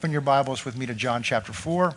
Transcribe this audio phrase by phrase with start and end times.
[0.00, 1.94] Open your Bibles with me to John chapter 4.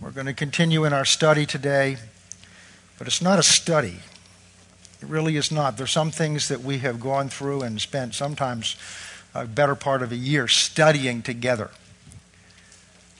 [0.00, 1.98] We're going to continue in our study today,
[2.96, 3.96] but it's not a study.
[5.02, 5.76] It really is not.
[5.76, 8.76] There's some things that we have gone through and spent sometimes
[9.34, 11.70] a better part of a year studying together.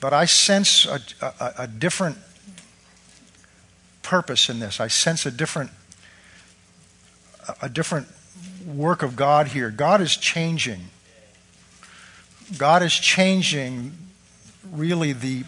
[0.01, 2.17] But I sense a, a, a different
[4.01, 4.79] purpose in this.
[4.79, 5.69] I sense a different,
[7.61, 8.07] a different
[8.65, 9.69] work of God here.
[9.69, 10.81] God is changing.
[12.57, 13.93] God is changing
[14.71, 15.43] really the,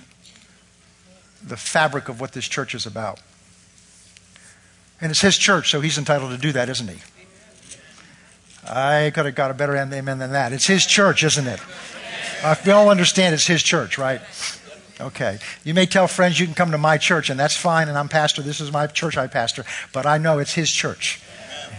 [1.46, 3.20] the fabric of what this church is about.
[5.00, 6.98] And it's his church, so he's entitled to do that, isn't he?
[8.68, 10.54] I could have got a better amen than that.
[10.54, 11.60] It's his church, isn't it?
[12.44, 14.22] Uh, we all understand it's his church, right?
[15.00, 15.40] Okay.
[15.64, 18.08] You may tell friends you can come to my church, and that's fine, and I'm
[18.08, 18.44] pastor.
[18.44, 21.20] This is my church I pastor, but I know it's his church.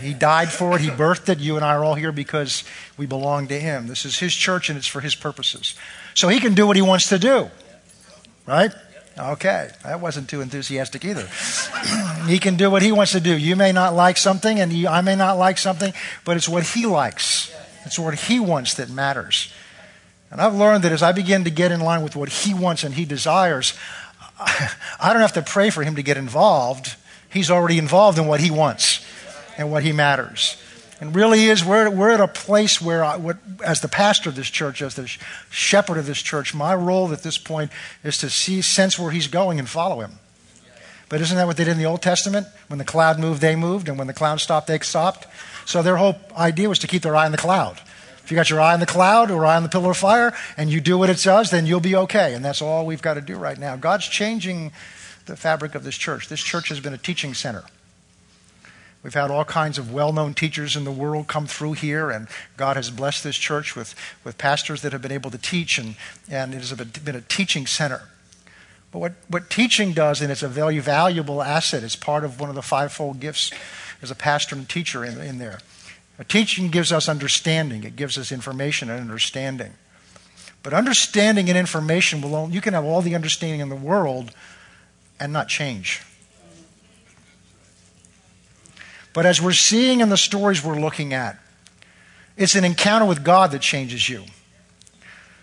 [0.03, 0.81] He died for it.
[0.81, 1.39] He birthed it.
[1.39, 2.65] You and I are all here because
[2.97, 3.87] we belong to Him.
[3.87, 5.75] This is His church and it's for His purposes.
[6.15, 7.51] So He can do what He wants to do.
[8.47, 8.73] Right?
[9.19, 9.71] Okay.
[9.85, 11.29] That wasn't too enthusiastic either.
[12.27, 13.37] he can do what He wants to do.
[13.37, 15.93] You may not like something and you, I may not like something,
[16.25, 17.55] but it's what He likes.
[17.85, 19.53] It's what He wants that matters.
[20.31, 22.85] And I've learned that as I begin to get in line with what He wants
[22.85, 23.75] and He desires,
[24.39, 24.75] I
[25.13, 26.97] don't have to pray for Him to get involved.
[27.31, 29.02] He's already involved in what He wants
[29.57, 30.57] and what he matters.
[31.01, 34.37] And really is, we're, we're at a place where, I, what, as the pastor of
[34.37, 35.09] this church, as the
[35.51, 37.73] shepherd of this church, my role at this point
[38.05, 40.13] is to see, sense where he's going and follow him.
[41.09, 42.47] But isn't that what they did in the Old Testament?
[42.69, 45.27] When the cloud moved, they moved, and when the cloud stopped, they stopped.
[45.67, 47.81] So their whole idea was to keep their eye on the cloud.
[48.23, 50.33] If you got your eye on the cloud or eye on the pillar of fire,
[50.57, 52.35] and you do what it does, then you'll be okay.
[52.35, 53.75] And that's all we've got to do right now.
[53.75, 54.71] God's changing
[55.27, 56.29] the fabric of this church.
[56.29, 57.65] This church has been a teaching center.
[59.03, 62.29] We've had all kinds of well known teachers in the world come through here, and
[62.57, 65.97] God has blessed this church with, with pastors that have been able to teach, and,
[66.31, 68.03] and it has been a teaching center.
[68.93, 72.49] But what, what teaching does, and it's a very valuable asset, it's part of one
[72.49, 73.51] of the fivefold gifts
[74.03, 75.59] as a pastor and teacher in, in there.
[76.19, 79.73] A teaching gives us understanding, it gives us information and understanding.
[80.63, 84.31] But understanding and information will only, you can have all the understanding in the world
[85.19, 86.03] and not change.
[89.13, 91.39] But as we're seeing in the stories we're looking at,
[92.37, 94.25] it's an encounter with God that changes you.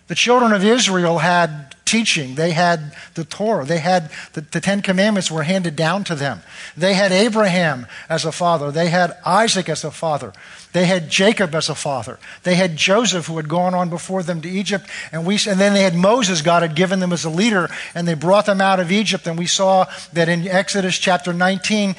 [0.07, 2.35] The children of Israel had teaching.
[2.35, 3.65] They had the Torah.
[3.65, 6.41] They had the, the, Ten Commandments were handed down to them.
[6.77, 8.71] They had Abraham as a father.
[8.71, 10.33] They had Isaac as a father.
[10.71, 12.19] They had Jacob as a father.
[12.43, 14.87] They had Joseph who had gone on before them to Egypt.
[15.11, 18.07] And, we, and then they had Moses, God had given them as a leader, and
[18.07, 19.25] they brought them out of Egypt.
[19.25, 21.95] And we saw that in Exodus chapter 19,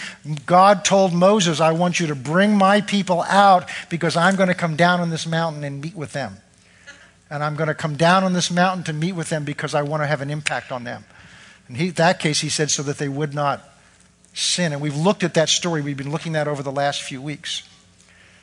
[0.47, 4.54] God told Moses, I want you to bring my people out because I'm going to
[4.54, 6.37] come down on this mountain and meet with them.
[7.28, 9.82] And I'm going to come down on this mountain to meet with them because I
[9.82, 11.04] want to have an impact on them.
[11.69, 13.69] In that case, he said, so that they would not
[14.32, 14.72] sin.
[14.72, 15.81] And we've looked at that story.
[15.81, 17.64] We've been looking at over the last few weeks.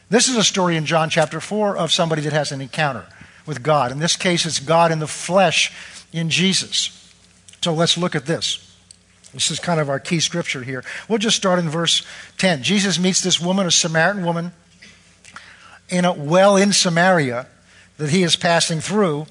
[0.09, 3.05] This is a story in John chapter 4 of somebody that has an encounter
[3.45, 3.91] with God.
[3.91, 5.73] In this case, it's God in the flesh
[6.13, 7.13] in Jesus.
[7.61, 8.63] So let's look at this.
[9.33, 10.83] This is kind of our key scripture here.
[11.09, 12.05] We'll just start in verse
[12.37, 12.63] 10.
[12.63, 14.53] Jesus meets this woman, a Samaritan woman,
[15.89, 17.47] in a well in Samaria
[17.97, 19.27] that he is passing through.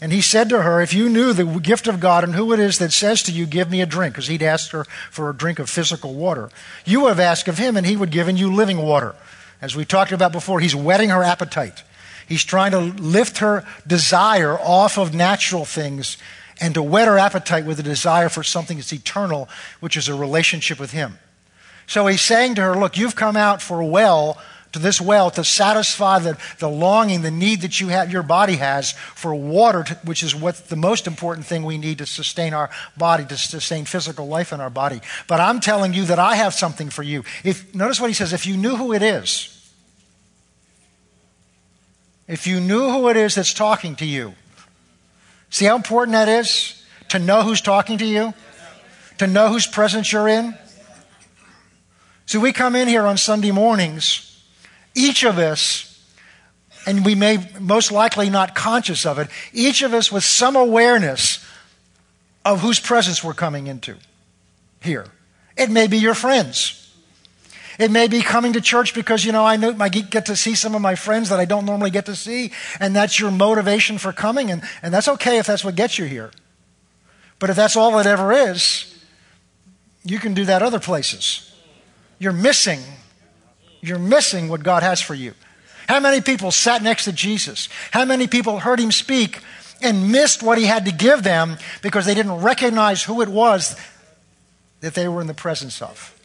[0.00, 2.60] And he said to her, If you knew the gift of God and who it
[2.60, 5.36] is that says to you, Give me a drink, because he'd asked her for a
[5.36, 6.50] drink of physical water,
[6.84, 9.16] you would have asked of him, and he would have given you living water.
[9.64, 11.84] As we talked about before, he's whetting her appetite.
[12.28, 16.18] He's trying to lift her desire off of natural things
[16.60, 19.48] and to whet her appetite with a desire for something that's eternal,
[19.80, 21.18] which is a relationship with him.
[21.86, 24.38] So he's saying to her, Look, you've come out for a well
[24.74, 28.56] to this well to satisfy the, the longing, the need that you have, your body
[28.56, 32.52] has for water, to, which is what the most important thing we need to sustain
[32.52, 35.00] our body, to sustain physical life in our body.
[35.28, 37.22] But I'm telling you that I have something for you.
[37.44, 39.53] If, notice what he says if you knew who it is,
[42.26, 44.34] if you knew who it is that's talking to you,
[45.50, 46.82] see how important that is?
[47.10, 48.34] To know who's talking to you?
[49.18, 50.56] To know whose presence you're in?
[52.26, 54.30] See, we come in here on Sunday mornings
[54.94, 55.90] each of us,
[56.86, 61.44] and we may most likely not conscious of it, each of us with some awareness
[62.44, 63.96] of whose presence we're coming into
[64.80, 65.06] here.
[65.56, 66.83] It may be your friends.
[67.78, 69.56] It may be coming to church because, you know, I,
[69.88, 72.94] get to see some of my friends that I don't normally get to see, and
[72.94, 76.30] that's your motivation for coming, and, and that's okay if that's what gets you here.
[77.38, 78.90] But if that's all it ever is,
[80.04, 81.52] you can do that other places.
[82.18, 82.80] You're missing
[83.84, 85.34] you're missing what God has for you.
[85.88, 87.68] How many people sat next to Jesus?
[87.90, 89.40] How many people heard him speak
[89.82, 93.76] and missed what he had to give them because they didn't recognize who it was
[94.80, 96.18] that they were in the presence of?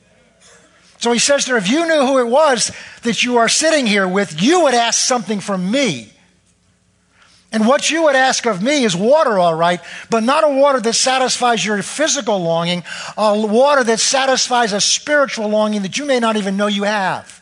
[1.00, 2.72] So he says there, if you knew who it was
[3.04, 6.12] that you are sitting here with, you would ask something from me.
[7.52, 9.80] And what you would ask of me is water, all right,
[10.10, 12.84] but not a water that satisfies your physical longing,
[13.18, 17.42] a water that satisfies a spiritual longing that you may not even know you have.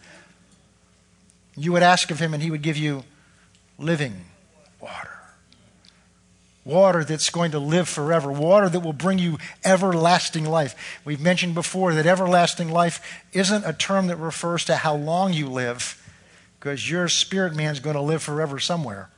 [1.58, 3.04] You would ask of him, and he would give you
[3.78, 4.27] living.
[6.68, 8.30] Water that's going to live forever.
[8.30, 11.00] Water that will bring you everlasting life.
[11.06, 15.48] We've mentioned before that everlasting life isn't a term that refers to how long you
[15.48, 16.04] live,
[16.60, 19.10] because your spirit man's going to live forever somewhere.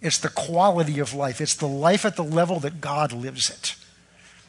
[0.00, 3.74] It's the quality of life, it's the life at the level that God lives it.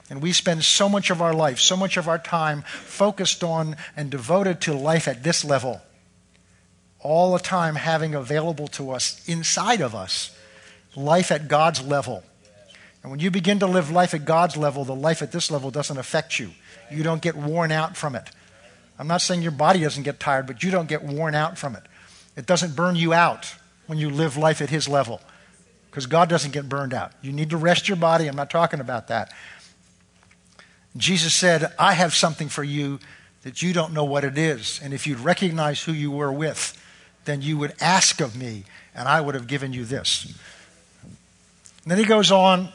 [0.08, 3.78] And we spend so much of our life, so much of our time focused on
[3.98, 5.82] and devoted to life at this level.
[7.00, 10.35] All the time having available to us, inside of us,
[10.96, 12.24] life at God's level.
[13.04, 15.70] And when you begin to live life at God's level, the life at this level
[15.72, 16.52] doesn't affect you.
[16.90, 18.30] You don't get worn out from it.
[18.98, 21.76] I'm not saying your body doesn't get tired, but you don't get worn out from
[21.76, 21.84] it.
[22.36, 23.56] It doesn't burn you out
[23.88, 25.22] when you live life at His level
[25.90, 27.12] because God doesn't get burned out.
[27.22, 28.28] You need to rest your body.
[28.28, 29.32] I'm not talking about that.
[30.98, 33.00] Jesus said, I have something for you
[33.44, 34.80] that you don't know what it is.
[34.84, 36.82] And if you'd recognize who you were with,
[37.26, 38.64] then you would ask of me,
[38.94, 40.34] and I would have given you this.
[41.86, 42.70] And then he goes on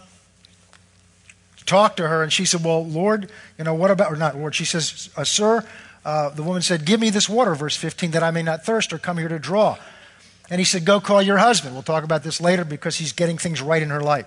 [1.57, 3.29] to talk to her, and she said, Well, Lord,
[3.59, 5.67] you know, what about, or not Lord, she says, uh, Sir,
[6.05, 8.93] uh, the woman said, Give me this water, verse 15, that I may not thirst
[8.93, 9.77] or come here to draw.
[10.49, 11.75] And he said, Go call your husband.
[11.75, 14.27] We'll talk about this later because he's getting things right in her life.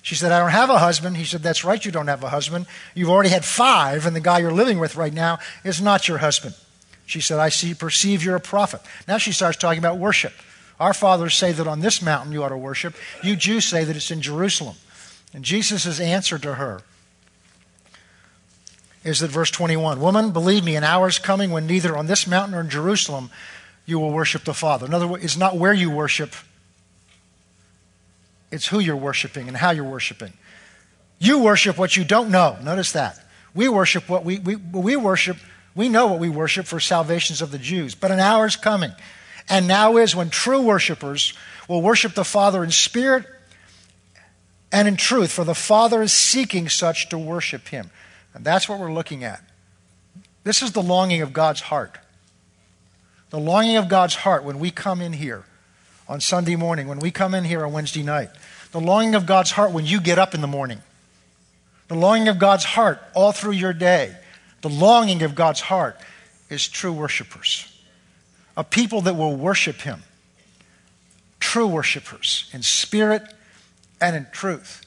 [0.00, 1.18] She said, I don't have a husband.
[1.18, 2.66] He said, That's right, you don't have a husband.
[2.94, 6.18] You've already had five, and the guy you're living with right now is not your
[6.18, 6.54] husband.
[7.04, 8.80] She said, I see, perceive you're a prophet.
[9.06, 10.32] Now she starts talking about worship.
[10.78, 12.94] Our fathers say that on this mountain you ought to worship.
[13.22, 14.76] You Jews say that it's in Jerusalem.
[15.32, 16.82] And Jesus' answer to her
[19.04, 22.26] is that verse 21 Woman, believe me, an hour is coming when neither on this
[22.26, 23.30] mountain nor in Jerusalem
[23.86, 24.84] you will worship the Father.
[24.84, 26.34] In other words, it's not where you worship,
[28.50, 30.32] it's who you're worshiping and how you're worshiping.
[31.18, 32.58] You worship what you don't know.
[32.62, 33.18] Notice that.
[33.54, 35.38] We worship what we, we, we worship,
[35.74, 37.94] we know what we worship for salvations of the Jews.
[37.94, 38.92] But an hour is coming,
[39.48, 41.34] and now is when true worshipers
[41.68, 43.24] will worship the Father in spirit
[44.72, 47.90] and in truth, for the Father is seeking such to worship him.
[48.34, 49.42] And that's what we're looking at.
[50.44, 51.98] This is the longing of God's heart.
[53.30, 55.44] The longing of God's heart when we come in here
[56.08, 58.30] on Sunday morning, when we come in here on Wednesday night.
[58.72, 60.80] The longing of God's heart when you get up in the morning.
[61.88, 64.16] The longing of God's heart all through your day.
[64.62, 65.98] The longing of God's heart
[66.50, 67.72] is true worshipers,
[68.56, 70.02] a people that will worship Him.
[71.40, 73.22] True worshipers in spirit
[74.00, 74.82] and in truth.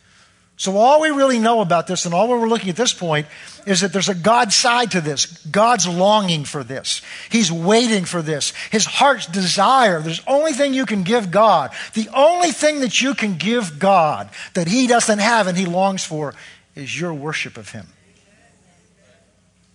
[0.59, 3.27] So, all we really know about this and all we're looking at this point
[3.65, 5.25] is that there's a God side to this.
[5.45, 7.01] God's longing for this.
[7.29, 8.51] He's waiting for this.
[8.69, 10.01] His heart's desire.
[10.01, 11.71] There's only thing you can give God.
[11.93, 16.03] The only thing that you can give God that He doesn't have and He longs
[16.03, 16.33] for
[16.75, 17.87] is your worship of Him.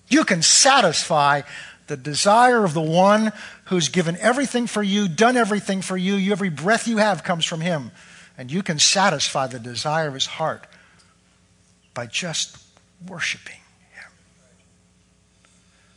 [0.09, 1.43] You can satisfy
[1.87, 3.33] the desire of the one
[3.67, 6.15] who's given everything for you, done everything for you.
[6.15, 6.33] you.
[6.33, 7.91] Every breath you have comes from Him.
[8.37, 10.67] And you can satisfy the desire of His heart
[11.93, 12.59] by just
[13.07, 13.61] worshiping
[13.93, 14.11] Him.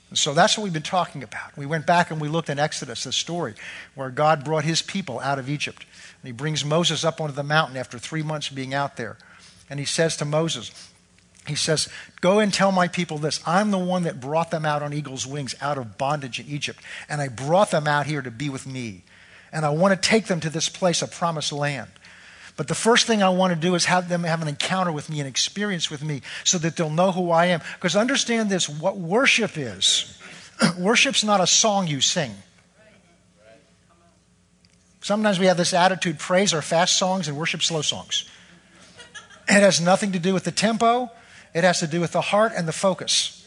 [0.09, 1.57] And so that's what we've been talking about.
[1.57, 3.55] We went back and we looked in Exodus, the story
[3.95, 5.85] where God brought His people out of Egypt.
[6.21, 9.17] And He brings Moses up onto the mountain after three months being out there.
[9.69, 10.91] And He says to Moses,
[11.47, 11.89] he says,
[12.21, 13.39] Go and tell my people this.
[13.45, 16.79] I'm the one that brought them out on eagle's wings out of bondage in Egypt.
[17.07, 19.03] And I brought them out here to be with me.
[19.51, 21.89] And I want to take them to this place, a promised land.
[22.57, 25.09] But the first thing I want to do is have them have an encounter with
[25.09, 27.61] me, an experience with me, so that they'll know who I am.
[27.75, 30.19] Because understand this what worship is
[30.79, 32.33] worship's not a song you sing.
[35.01, 38.27] Sometimes we have this attitude praise are fast songs and worship slow songs.
[39.47, 41.09] It has nothing to do with the tempo,
[41.57, 43.43] it has to do with the heart and the focus.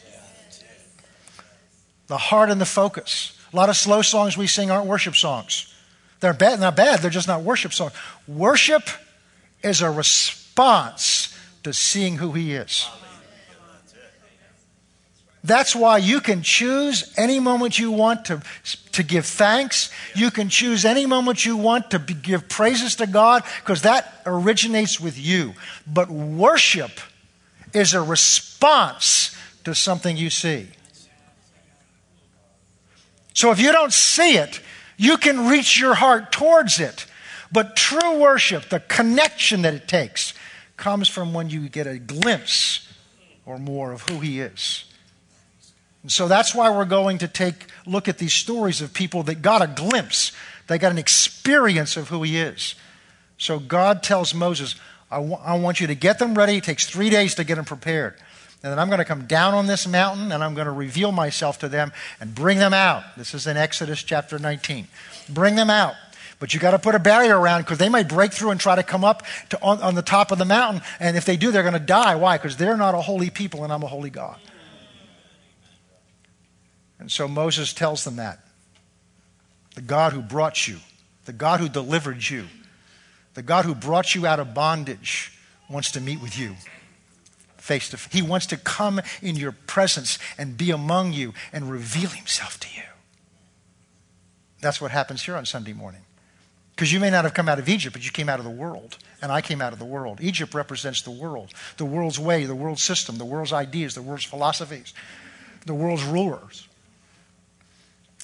[2.07, 3.39] The heart and the focus.
[3.53, 5.73] A lot of slow songs we sing aren't worship songs.
[6.19, 7.93] They're bad, not bad, they're just not worship songs.
[8.27, 8.83] Worship
[9.63, 12.85] is a response to seeing who He is.
[15.41, 18.41] That's why you can choose any moment you want to,
[18.91, 19.89] to give thanks.
[20.15, 24.21] You can choose any moment you want to be, give praises to God because that
[24.25, 25.53] originates with you.
[25.87, 26.91] But worship
[27.73, 30.67] is a response to something you see.
[33.33, 34.61] So if you don't see it,
[35.01, 37.07] You can reach your heart towards it.
[37.51, 40.35] But true worship, the connection that it takes,
[40.77, 42.87] comes from when you get a glimpse
[43.43, 44.85] or more of who He is.
[46.03, 49.41] And so that's why we're going to take look at these stories of people that
[49.41, 50.33] got a glimpse,
[50.67, 52.75] they got an experience of who He is.
[53.39, 54.75] So God tells Moses,
[55.11, 56.57] I, w- I want you to get them ready.
[56.57, 58.15] It takes three days to get them prepared.
[58.63, 61.11] And then I'm going to come down on this mountain and I'm going to reveal
[61.11, 63.03] myself to them and bring them out.
[63.17, 64.87] This is in Exodus chapter 19.
[65.29, 65.95] Bring them out.
[66.39, 68.75] But you got to put a barrier around because they might break through and try
[68.75, 70.81] to come up to, on, on the top of the mountain.
[70.99, 72.15] And if they do, they're going to die.
[72.15, 72.37] Why?
[72.37, 74.37] Because they're not a holy people and I'm a holy God.
[76.99, 78.39] And so Moses tells them that.
[79.73, 80.77] The God who brought you,
[81.25, 82.47] the God who delivered you,
[83.33, 85.37] the God who brought you out of bondage
[85.69, 86.55] wants to meet with you
[87.61, 88.11] face to face.
[88.11, 92.67] He wants to come in your presence and be among you and reveal himself to
[92.75, 92.83] you.
[94.59, 96.01] That's what happens here on Sunday morning.
[96.75, 98.51] Because you may not have come out of Egypt, but you came out of the
[98.51, 98.97] world.
[99.21, 100.19] And I came out of the world.
[100.21, 104.23] Egypt represents the world, the world's way, the world's system, the world's ideas, the world's
[104.23, 104.93] philosophies,
[105.65, 106.67] the world's rulers.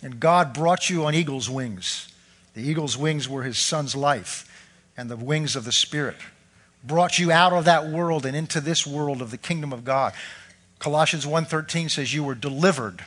[0.02, 2.12] And God brought you on eagle's wings.
[2.56, 4.47] The eagle's wings were his son's life
[4.98, 6.18] and the wings of the Spirit.
[6.84, 10.14] Brought you out of that world and into this world of the kingdom of God.
[10.80, 13.06] Colossians 1:13 says you were delivered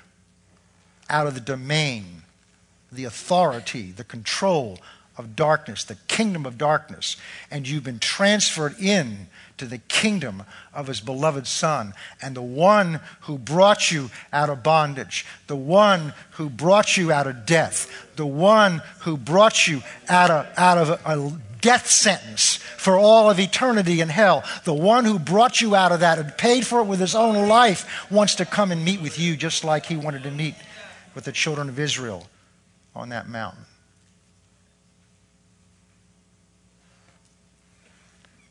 [1.08, 2.22] out of the domain,
[2.90, 4.78] the authority, the control
[5.16, 7.16] of darkness, the kingdom of darkness,
[7.50, 9.28] and you've been transferred in
[9.58, 10.42] to the kingdom
[10.72, 11.92] of his beloved Son,
[12.22, 17.26] and the one who brought you out of bondage, the one who brought you out
[17.26, 22.56] of death, the one who brought you out of, out of a, a death sentence
[22.56, 26.36] for all of eternity in hell, the one who brought you out of that and
[26.36, 29.64] paid for it with his own life, wants to come and meet with you just
[29.64, 30.54] like he wanted to meet
[31.14, 32.26] with the children of Israel
[32.94, 33.64] on that mountain.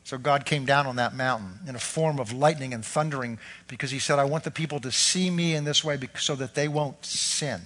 [0.09, 3.37] So God came down on that mountain in a form of lightning and thundering
[3.67, 6.55] because he said, I want the people to see me in this way so that
[6.55, 7.61] they won't sin.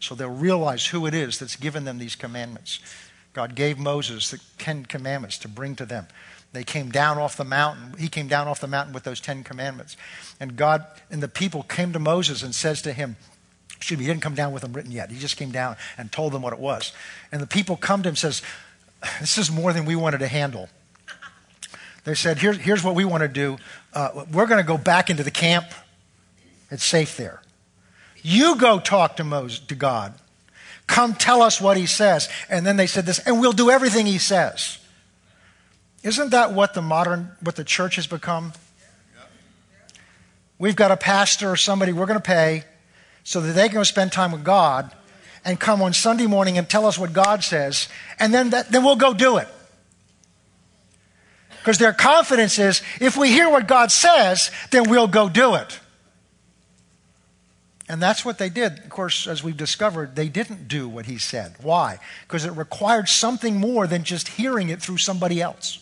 [0.00, 2.80] So they'll realize who it is that's given them these commandments.
[3.34, 6.06] God gave Moses the Ten Commandments to bring to them.
[6.52, 7.98] They came down off the mountain.
[7.98, 9.96] He came down off the mountain with those Ten Commandments.
[10.40, 13.16] And God and the people came to Moses and says to him,
[13.76, 15.10] excuse me, he didn't come down with them written yet.
[15.10, 16.92] He just came down and told them what it was.
[17.32, 18.40] And the people come to him and says,
[19.20, 20.68] this is more than we wanted to handle.
[22.04, 23.56] They said, Here, here's what we want to do.
[23.92, 25.66] Uh, we're going to go back into the camp.
[26.70, 27.40] It's safe there.
[28.22, 30.14] You go talk to Moses, to God.
[30.86, 32.28] Come tell us what he says.
[32.48, 34.78] And then they said this, and we'll do everything he says.
[36.02, 38.52] Isn't that what the modern, what the church has become?
[40.58, 42.64] We've got a pastor or somebody we're going to pay
[43.24, 44.94] so that they can go spend time with God
[45.44, 47.88] and come on Sunday morning and tell us what God says,
[48.18, 49.48] and then, that, then we'll go do it.
[51.58, 55.80] Because their confidence is if we hear what God says, then we'll go do it.
[57.88, 58.78] And that's what they did.
[58.78, 61.54] Of course, as we've discovered, they didn't do what he said.
[61.60, 61.98] Why?
[62.22, 65.80] Because it required something more than just hearing it through somebody else.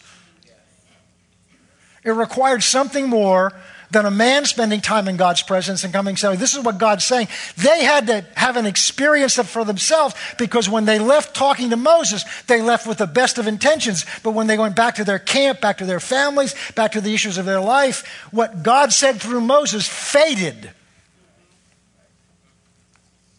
[2.04, 3.52] It required something more
[3.92, 7.04] than a man spending time in God's presence and coming saying, This is what God's
[7.04, 7.28] saying.
[7.56, 11.76] They had to have an experience of for themselves because when they left talking to
[11.76, 14.04] Moses, they left with the best of intentions.
[14.24, 17.14] But when they went back to their camp, back to their families, back to the
[17.14, 20.70] issues of their life, what God said through Moses faded.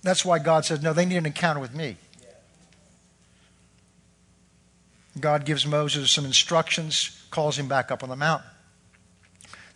[0.03, 1.98] That's why God says, No, they need an encounter with me.
[5.19, 8.50] God gives Moses some instructions, calls him back up on the mountain.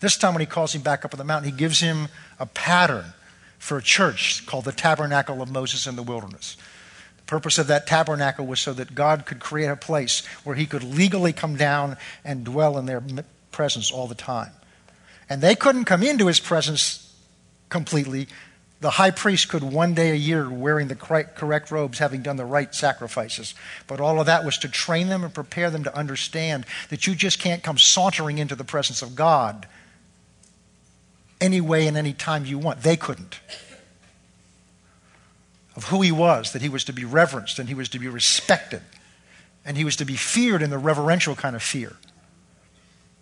[0.00, 2.08] This time, when he calls him back up on the mountain, he gives him
[2.38, 3.12] a pattern
[3.58, 6.56] for a church called the Tabernacle of Moses in the wilderness.
[7.18, 10.66] The purpose of that tabernacle was so that God could create a place where he
[10.66, 13.02] could legally come down and dwell in their
[13.50, 14.52] presence all the time.
[15.28, 17.12] And they couldn't come into his presence
[17.68, 18.28] completely.
[18.80, 22.44] The high priest could one day a year, wearing the correct robes, having done the
[22.44, 23.54] right sacrifices.
[23.88, 27.16] But all of that was to train them and prepare them to understand that you
[27.16, 29.66] just can't come sauntering into the presence of God
[31.40, 32.82] any way and any time you want.
[32.82, 33.40] They couldn't.
[35.74, 38.08] Of who he was, that he was to be reverenced and he was to be
[38.08, 38.82] respected
[39.64, 41.96] and he was to be feared in the reverential kind of fear.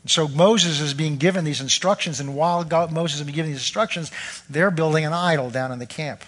[0.07, 3.61] So Moses is being given these instructions, and while God, Moses is being given these
[3.61, 4.11] instructions,
[4.49, 6.25] they're building an idol down in the camp.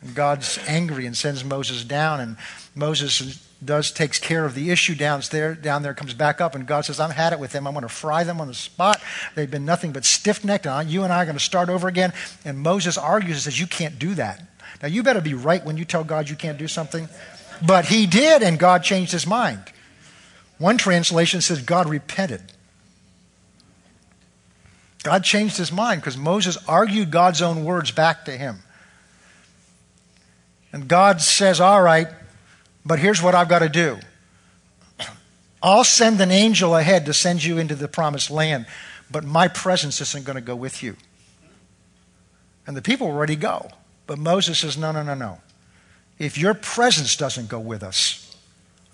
[0.00, 2.36] And God's angry and sends Moses down, and
[2.74, 6.66] Moses does takes care of the issue down there, down there comes back up, and
[6.66, 7.66] God says, I've had it with them.
[7.66, 9.00] I'm going to fry them on the spot.
[9.34, 10.66] They've been nothing but stiff necked.
[10.66, 12.12] And you and I are going to start over again.
[12.44, 14.42] And Moses argues and says, You can't do that.
[14.82, 17.08] Now, you better be right when you tell God you can't do something.
[17.64, 19.60] But he did, and God changed his mind.
[20.62, 22.40] One translation says God repented.
[25.02, 28.60] God changed his mind because Moses argued God's own words back to him.
[30.72, 32.06] And God says, All right,
[32.86, 33.98] but here's what I've got to do
[35.60, 38.66] I'll send an angel ahead to send you into the promised land,
[39.10, 40.94] but my presence isn't going to go with you.
[42.68, 43.68] And the people were ready to go.
[44.06, 45.40] But Moses says, No, no, no, no.
[46.20, 48.36] If your presence doesn't go with us,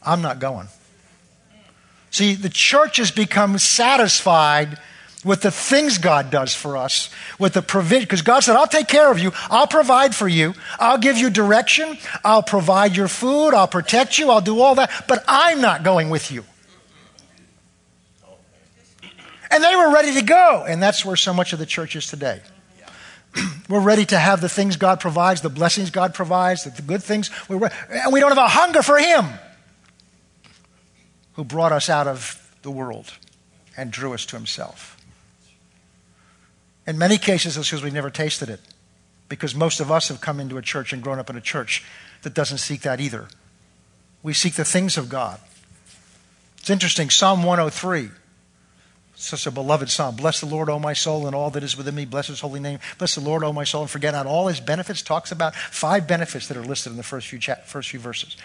[0.02, 0.68] I'm not going.
[2.10, 4.78] See, the church has become satisfied
[5.24, 8.04] with the things God does for us, with the provision.
[8.04, 9.32] Because God said, I'll take care of you.
[9.50, 10.54] I'll provide for you.
[10.78, 11.98] I'll give you direction.
[12.24, 13.50] I'll provide your food.
[13.50, 14.30] I'll protect you.
[14.30, 14.90] I'll do all that.
[15.08, 16.44] But I'm not going with you.
[19.50, 20.64] And they were ready to go.
[20.68, 22.40] And that's where so much of the church is today.
[23.68, 27.30] We're ready to have the things God provides, the blessings God provides, the good things.
[27.48, 29.26] We're, and we don't have a hunger for Him
[31.38, 33.14] who brought us out of the world
[33.76, 34.96] and drew us to Himself.
[36.84, 38.58] In many cases, it's because we never tasted it.
[39.28, 41.84] Because most of us have come into a church and grown up in a church
[42.22, 43.28] that doesn't seek that either.
[44.20, 45.38] We seek the things of God.
[46.58, 48.08] It's interesting, Psalm 103,
[49.14, 50.16] such a beloved psalm.
[50.16, 52.04] Bless the Lord, O my soul, and all that is within me.
[52.04, 52.80] Bless his holy name.
[52.98, 55.02] Bless the Lord, O my soul, and forget not all his benefits.
[55.02, 58.36] Talks about five benefits that are listed in the first few, cha- first few verses.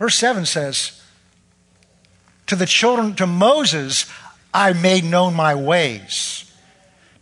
[0.00, 1.02] Verse 7 says,
[2.46, 4.06] To the children, to Moses,
[4.54, 6.50] I made known my ways.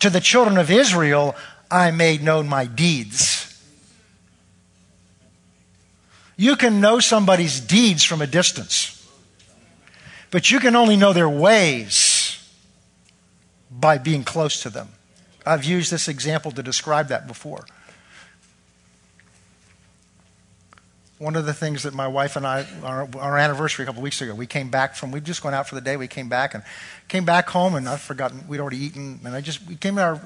[0.00, 1.34] To the children of Israel,
[1.70, 3.50] I made known my deeds.
[6.36, 9.08] You can know somebody's deeds from a distance,
[10.30, 12.38] but you can only know their ways
[13.70, 14.88] by being close to them.
[15.46, 17.66] I've used this example to describe that before.
[21.24, 24.20] One of the things that my wife and I, our, our anniversary a couple weeks
[24.20, 25.96] ago, we came back from, we'd just gone out for the day.
[25.96, 26.62] We came back and
[27.08, 29.20] came back home, and I'd forgotten we'd already eaten.
[29.24, 30.20] And I just, we came to our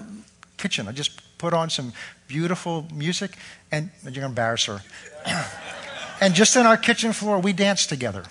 [0.57, 0.89] kitchen.
[0.89, 1.93] I just put on some
[2.27, 3.37] beautiful music,
[3.71, 4.83] and you're going to embarrass her.
[6.21, 8.25] and just in our kitchen floor, we danced together.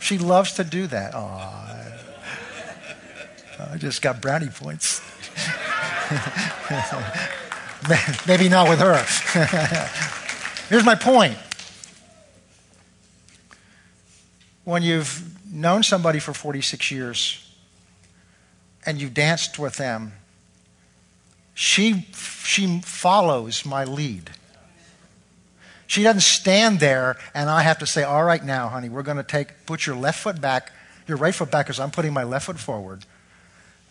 [0.00, 1.12] She loves to do that.
[1.12, 1.70] Aww.
[3.72, 5.00] I just got brownie points.
[8.26, 10.16] Maybe not with her.
[10.70, 11.36] Here's my point.
[14.62, 17.52] When you've known somebody for 46 years
[18.86, 20.12] and you've danced with them,
[21.54, 24.30] she, she follows my lead.
[25.88, 29.16] She doesn't stand there and I have to say, All right, now, honey, we're going
[29.16, 30.70] to take, put your left foot back,
[31.08, 33.04] your right foot back because I'm putting my left foot forward.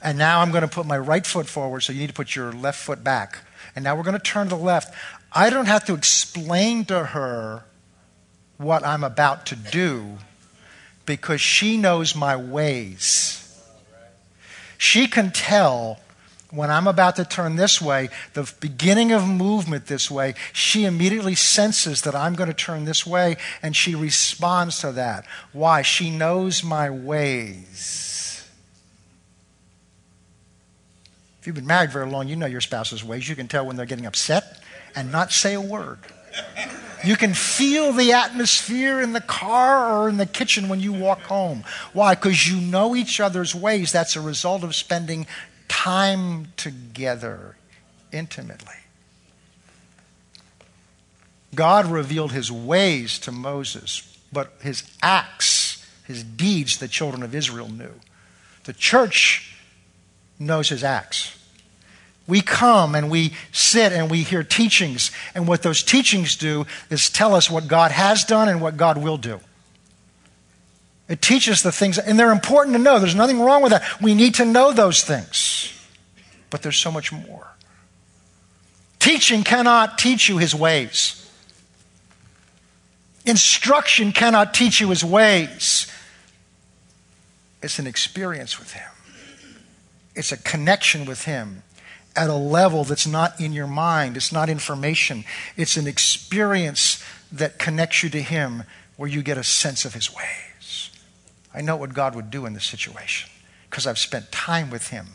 [0.01, 2.37] And now I'm going to put my right foot forward, so you need to put
[2.37, 3.39] your left foot back.
[3.75, 4.93] And now we're going to turn to the left.
[5.31, 7.63] I don't have to explain to her
[8.57, 10.17] what I'm about to do
[11.05, 13.35] because she knows my ways.
[14.77, 15.99] She can tell
[16.51, 21.35] when I'm about to turn this way, the beginning of movement this way, she immediately
[21.35, 25.25] senses that I'm going to turn this way and she responds to that.
[25.53, 25.83] Why?
[25.83, 28.47] She knows my ways.
[31.39, 33.29] If you've been married very long, you know your spouse's ways.
[33.29, 34.59] You can tell when they're getting upset
[34.95, 35.99] and not say a word.
[37.03, 41.21] You can feel the atmosphere in the car or in the kitchen when you walk
[41.21, 41.63] home.
[41.93, 42.13] Why?
[42.13, 43.91] Because you know each other's ways.
[43.91, 45.25] That's a result of spending
[45.69, 47.55] time together
[48.11, 48.75] intimately.
[51.55, 57.69] God revealed his ways to Moses, but his acts, his deeds, the children of Israel
[57.69, 57.93] knew.
[58.65, 59.55] The church
[60.37, 61.38] knows his acts
[62.29, 65.11] we come and we sit and we hear teachings.
[65.33, 68.97] And what those teachings do is tell us what God has done and what God
[68.97, 69.39] will do.
[71.09, 72.99] It teaches the things, and they're important to know.
[72.99, 73.99] There's nothing wrong with that.
[73.99, 75.73] We need to know those things.
[76.51, 77.47] But there's so much more.
[78.99, 81.27] Teaching cannot teach you his ways.
[83.25, 85.91] Instruction cannot teach you his ways.
[87.63, 88.91] It's an experience with him,
[90.15, 91.63] it's a connection with him
[92.19, 94.17] at a level that's not in your mind.
[94.17, 95.23] It's not information.
[95.55, 97.01] It's an experience
[97.31, 98.63] that connects you to Him
[98.97, 100.89] where you get a sense of His ways.
[101.53, 103.29] I know what God would do in this situation
[103.69, 105.07] because I've spent time with Him.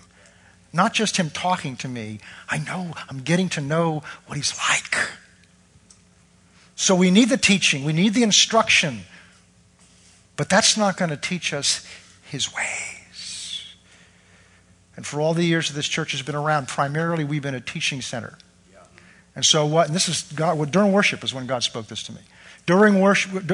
[0.73, 4.97] Not just Him talking to me, I know I'm getting to know what He's like.
[6.77, 9.01] So we need the teaching, we need the instruction,
[10.37, 11.87] but that's not going to teach us
[12.31, 12.94] His ways.
[14.97, 17.61] And for all the years that this church has been around, primarily we've been a
[17.61, 18.39] teaching center.
[19.35, 22.13] And so what, and this is God, during worship is when God spoke this to
[22.13, 22.21] me.
[22.67, 23.51] During worship,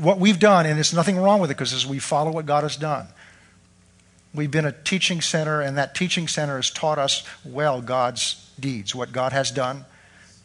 [0.00, 2.62] what we've done, and there's nothing wrong with it because as we follow what God
[2.62, 3.06] has done,
[4.34, 8.94] we've been a teaching center, and that teaching center has taught us well God's deeds,
[8.94, 9.86] what God has done.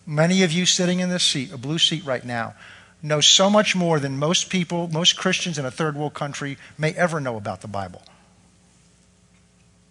[0.06, 2.54] Many of you sitting in this seat, a blue seat right now,
[3.02, 6.94] know so much more than most people, most Christians in a third world country may
[6.94, 8.02] ever know about the Bible.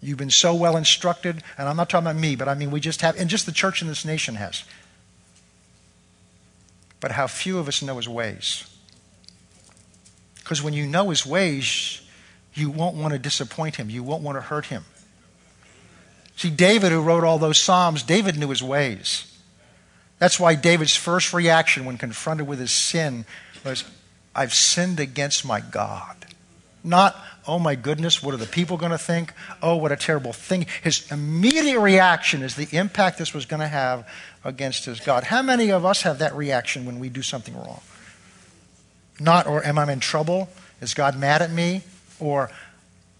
[0.00, 2.80] You've been so well instructed, and I'm not talking about me, but I mean we
[2.80, 4.64] just have, and just the church in this nation has.
[7.00, 8.64] But how few of us know his ways.
[10.36, 12.00] Because when you know his ways,
[12.54, 14.84] you won't want to disappoint him, you won't want to hurt him.
[16.36, 19.24] See, David, who wrote all those Psalms, David knew his ways.
[20.18, 23.24] That's why David's first reaction when confronted with his sin
[23.64, 23.84] was,
[24.34, 26.16] I've sinned against my God.
[26.84, 27.16] Not,
[27.48, 29.32] oh my goodness, what are the people going to think?
[29.62, 30.66] Oh, what a terrible thing.
[30.82, 34.06] His immediate reaction is the impact this was going to have
[34.44, 35.24] against his God.
[35.24, 37.80] How many of us have that reaction when we do something wrong?
[39.18, 40.50] Not, or am I in trouble?
[40.80, 41.82] Is God mad at me?
[42.20, 42.50] Or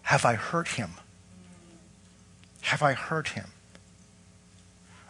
[0.03, 0.91] have I hurt him?
[2.61, 3.47] Have I hurt him?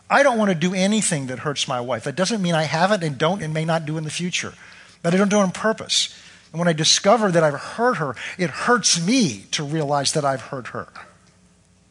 [0.09, 2.05] I don't want to do anything that hurts my wife.
[2.05, 4.55] That doesn't mean I haven't and don't and may not do in the future.
[5.03, 6.15] But I don't do it on purpose.
[6.53, 10.41] And when I discover that I've hurt her, it hurts me to realize that I've
[10.41, 10.89] hurt her.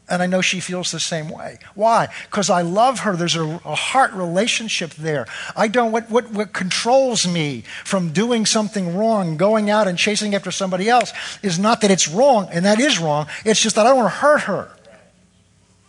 [0.09, 1.59] And I know she feels the same way.
[1.75, 2.07] Why?
[2.29, 3.17] Because I love her.
[3.17, 5.27] There's a, a, heart relationship there.
[5.53, 10.33] I don't, what, what, what controls me from doing something wrong, going out and chasing
[10.33, 11.11] after somebody else,
[11.43, 13.27] is not that it's wrong, and that is wrong.
[13.43, 14.71] It's just that I don't want to hurt her.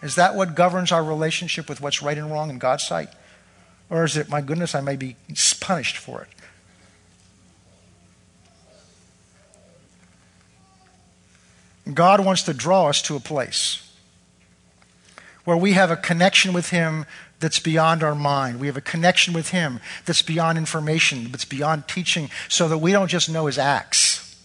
[0.02, 3.10] Is that what governs our relationship with what's right and wrong in God's sight?
[3.88, 5.14] Or is it, my goodness, I may be
[5.60, 6.28] punished for it?
[11.94, 13.84] God wants to draw us to a place
[15.44, 17.06] where we have a connection with Him
[17.40, 18.60] that's beyond our mind.
[18.60, 22.92] We have a connection with Him that's beyond information, that's beyond teaching, so that we
[22.92, 24.36] don't just know His acts.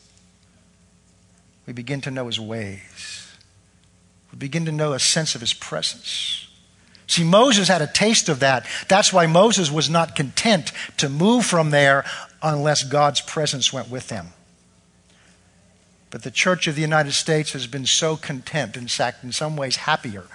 [1.65, 3.13] We begin to know His ways.
[4.33, 6.47] We begin to know a sense of his presence.
[7.05, 8.65] See, Moses had a taste of that.
[8.87, 12.03] That's why Moses was not content to move from there
[12.41, 14.29] unless God's presence went with him.
[16.13, 19.57] But the Church of the United States has been so content, in fact, in some
[19.57, 20.25] ways happier,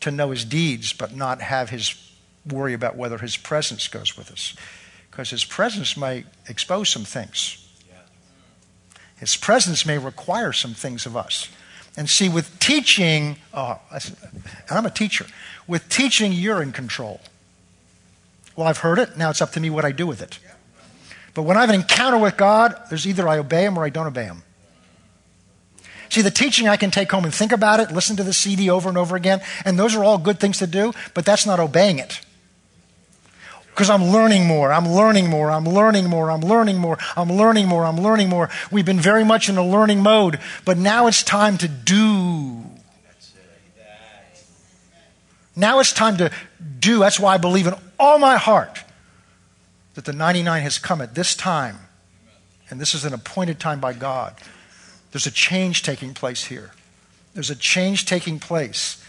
[0.00, 1.94] to know his deeds, but not have his
[2.44, 4.56] worry about whether his presence goes with us.
[5.08, 7.68] Because his presence may expose some things.
[9.16, 11.48] His presence may require some things of us.
[11.96, 14.16] And see, with teaching, oh, and
[14.72, 15.26] I'm a teacher,
[15.68, 17.20] with teaching, you're in control.
[18.56, 19.16] Well, I've heard it.
[19.16, 20.40] Now it's up to me what I do with it.
[21.32, 23.90] But when I have an encounter with God, there's either I obey Him or I
[23.90, 24.42] don't obey Him.
[26.10, 28.68] See, the teaching I can take home and think about it, listen to the CD
[28.68, 31.60] over and over again, and those are all good things to do, but that's not
[31.60, 32.20] obeying it
[33.80, 37.66] because I'm learning more, I'm learning more, I'm learning more, I'm learning more, I'm learning
[37.66, 38.50] more, I'm learning more.
[38.70, 42.62] We've been very much in a learning mode, but now it's time to do.
[45.56, 46.30] Now it's time to
[46.78, 46.98] do.
[46.98, 48.84] That's why I believe in all my heart
[49.94, 51.78] that the 99 has come at this time.
[52.68, 54.34] And this is an appointed time by God.
[55.12, 56.72] There's a change taking place here.
[57.34, 59.04] There's a change taking place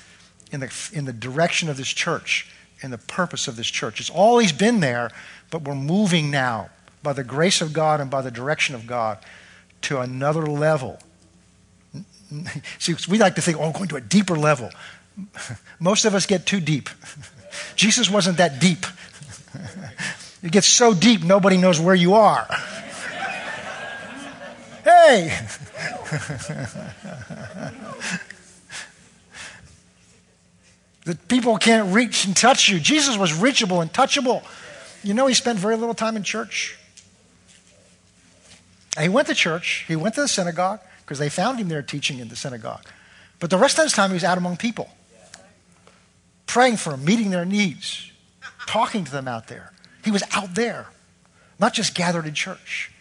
[0.51, 2.47] in the, in the direction of this church
[2.81, 3.99] in the purpose of this church.
[3.99, 5.11] It's always been there,
[5.49, 6.69] but we're moving now
[7.03, 9.19] by the grace of God and by the direction of God
[9.83, 10.99] to another level.
[12.79, 14.71] See, we like to think, oh, going to a deeper level.
[15.79, 16.89] Most of us get too deep.
[17.75, 18.85] Jesus wasn't that deep.
[20.41, 22.47] You get so deep, nobody knows where you are.
[25.01, 25.31] Hey!
[31.05, 32.79] that people can't reach and touch you.
[32.79, 34.43] Jesus was reachable and touchable.
[35.03, 36.77] You know, he spent very little time in church.
[38.99, 42.19] He went to church, he went to the synagogue because they found him there teaching
[42.19, 42.85] in the synagogue.
[43.39, 44.89] But the rest of his time, he was out among people,
[46.45, 48.11] praying for them, meeting their needs,
[48.67, 49.71] talking to them out there.
[50.03, 50.87] He was out there,
[51.59, 52.91] not just gathered in church.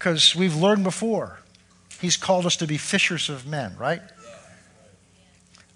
[0.00, 1.40] Because we've learned before,
[2.00, 4.00] he's called us to be fishers of men, right?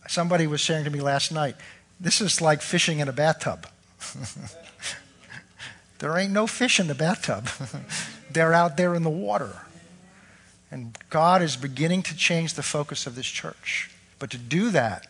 [0.09, 1.57] Somebody was saying to me last night,
[2.01, 3.67] this is like fishing in a bathtub.
[5.99, 7.49] there ain't no fish in the bathtub,
[8.31, 9.59] they're out there in the water.
[10.71, 13.91] And God is beginning to change the focus of this church.
[14.19, 15.07] But to do that,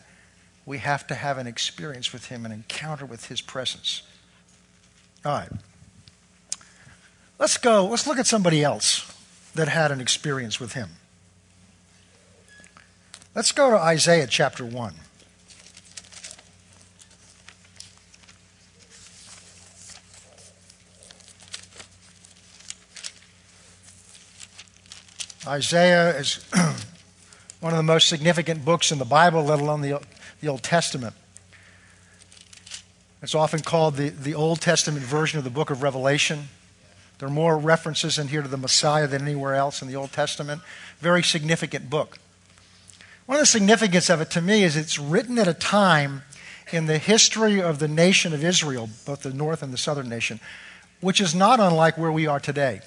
[0.65, 4.03] we have to have an experience with Him, an encounter with His presence.
[5.23, 5.49] All right.
[7.37, 9.11] Let's go, let's look at somebody else
[9.55, 10.89] that had an experience with him.
[13.33, 14.93] Let's go to Isaiah chapter 1.
[25.47, 26.43] Isaiah is
[27.59, 30.01] one of the most significant books in the Bible, let alone the,
[30.41, 31.13] the Old Testament.
[33.21, 36.47] It's often called the, the Old Testament version of the book of Revelation.
[37.19, 40.11] There are more references in here to the Messiah than anywhere else in the Old
[40.11, 40.61] Testament.
[40.99, 42.19] Very significant book.
[43.25, 46.23] One of the significance of it to me is it's written at a time
[46.71, 50.39] in the history of the nation of Israel, both the north and the southern nation,
[50.99, 52.81] which is not unlike where we are today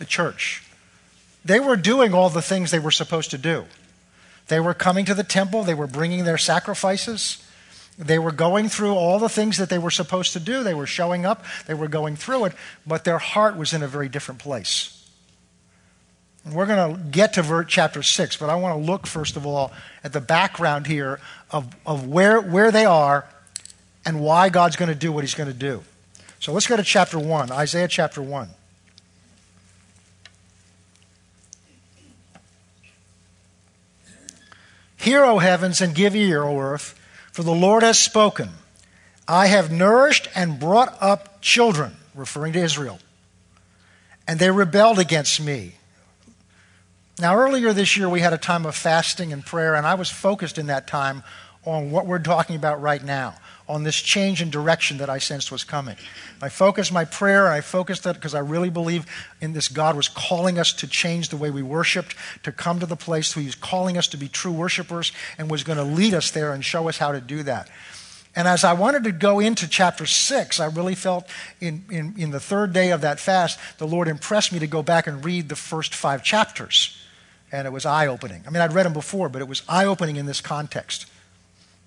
[0.00, 0.62] the church.
[1.44, 3.66] They were doing all the things they were supposed to do.
[4.48, 7.46] They were coming to the temple, they were bringing their sacrifices.
[7.98, 10.62] They were going through all the things that they were supposed to do.
[10.62, 12.54] They were showing up, they were going through it,
[12.86, 14.96] but their heart was in a very different place.
[16.50, 19.72] We're going to get to chapter 6, but I want to look, first of all,
[20.02, 23.28] at the background here of, of where, where they are
[24.06, 25.82] and why God's going to do what he's going to do.
[26.38, 28.48] So let's go to chapter 1, Isaiah chapter 1.
[34.96, 36.98] Hear, O heavens, and give ear, O earth,
[37.40, 38.50] for the Lord has spoken.
[39.26, 42.98] I have nourished and brought up children, referring to Israel,
[44.28, 45.76] and they rebelled against me.
[47.18, 50.10] Now, earlier this year, we had a time of fasting and prayer, and I was
[50.10, 51.22] focused in that time
[51.64, 53.36] on what we're talking about right now,
[53.70, 55.96] on this change in direction that I sensed was coming.
[56.42, 59.06] I focused my prayer, I focused it because I really believe
[59.40, 62.86] in this God was calling us to change the way we worshiped, to come to
[62.86, 65.84] the place where He was calling us to be true worshipers, and was going to
[65.84, 67.70] lead us there and show us how to do that.
[68.34, 71.28] And as I wanted to go into chapter 6, I really felt
[71.60, 74.82] in, in, in the third day of that fast, the Lord impressed me to go
[74.82, 76.96] back and read the first five chapters
[77.52, 78.44] and it was eye opening.
[78.46, 81.06] I mean, I'd read them before, but it was eye opening in this context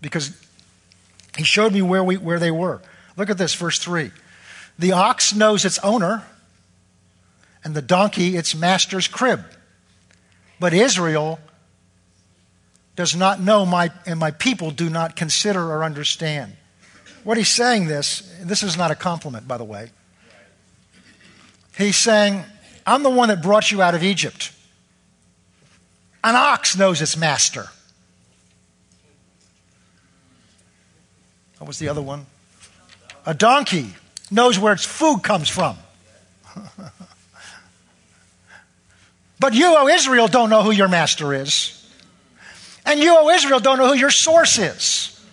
[0.02, 0.38] because
[1.38, 2.82] he showed me where, we, where they were.
[3.18, 4.12] Look at this, verse 3.
[4.78, 6.24] The ox knows its owner,
[7.64, 9.44] and the donkey its master's crib.
[10.60, 11.40] But Israel
[12.96, 16.56] does not know, my, and my people do not consider or understand.
[17.24, 19.90] What he's saying this, this is not a compliment, by the way.
[21.78, 22.44] He's saying,
[22.86, 24.52] I'm the one that brought you out of Egypt.
[26.24, 27.68] An ox knows its master.
[31.64, 32.26] What was the other one?
[33.26, 33.94] A donkey
[34.30, 35.78] knows where its food comes from.
[39.40, 41.90] but you, O Israel, don't know who your master is.
[42.86, 45.26] And you, O Israel, don't know who your source is.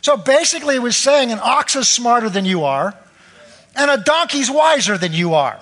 [0.00, 2.94] So basically, it was saying an ox is smarter than you are,
[3.76, 5.60] and a donkey's wiser than you are.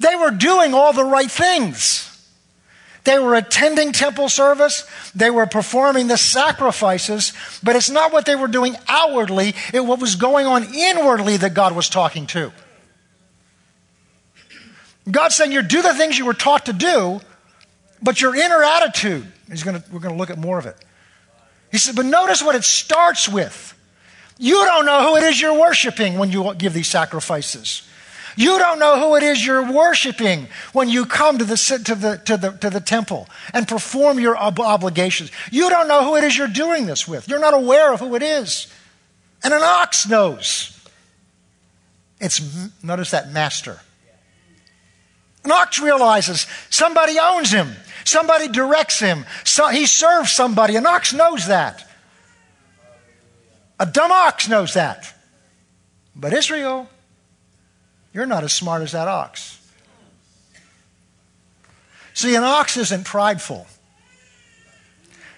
[0.00, 2.07] They were doing all the right things.
[3.04, 4.86] They were attending temple service.
[5.14, 7.32] They were performing the sacrifices,
[7.62, 11.54] but it's not what they were doing outwardly, it what was going on inwardly that
[11.54, 12.52] God was talking to.
[15.10, 17.20] God's saying you do the things you were taught to do,
[18.02, 20.76] but your inner attitude, he's gonna, we're going to look at more of it.
[21.70, 23.74] He said, but notice what it starts with.
[24.38, 27.87] You don't know who it is you're worshiping when you give these sacrifices.
[28.38, 32.22] You don't know who it is you're worshiping when you come to the, to the,
[32.24, 35.32] to the, to the temple and perform your ob- obligations.
[35.50, 37.26] You don't know who it is you're doing this with.
[37.28, 38.72] You're not aware of who it is.
[39.42, 40.80] And an ox knows.
[42.20, 42.40] It's,
[42.80, 43.80] notice that master.
[45.44, 47.72] An ox realizes somebody owns him,
[48.04, 50.76] somebody directs him, so he serves somebody.
[50.76, 51.90] An ox knows that.
[53.80, 55.12] A dumb ox knows that.
[56.14, 56.88] But Israel,
[58.12, 59.54] you're not as smart as that ox.
[62.14, 63.66] See, an ox isn't prideful.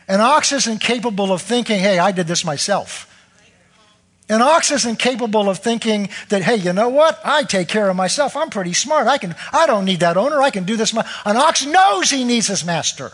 [0.08, 3.06] An ox isn't capable of thinking, hey, I did this myself.
[4.28, 7.20] An ox isn't capable of thinking that, hey, you know what?
[7.24, 8.36] I take care of myself.
[8.36, 9.08] I'm pretty smart.
[9.08, 10.40] I, can, I don't need that owner.
[10.40, 10.94] I can do this.
[10.94, 11.04] My...
[11.24, 13.10] An ox knows he needs his master.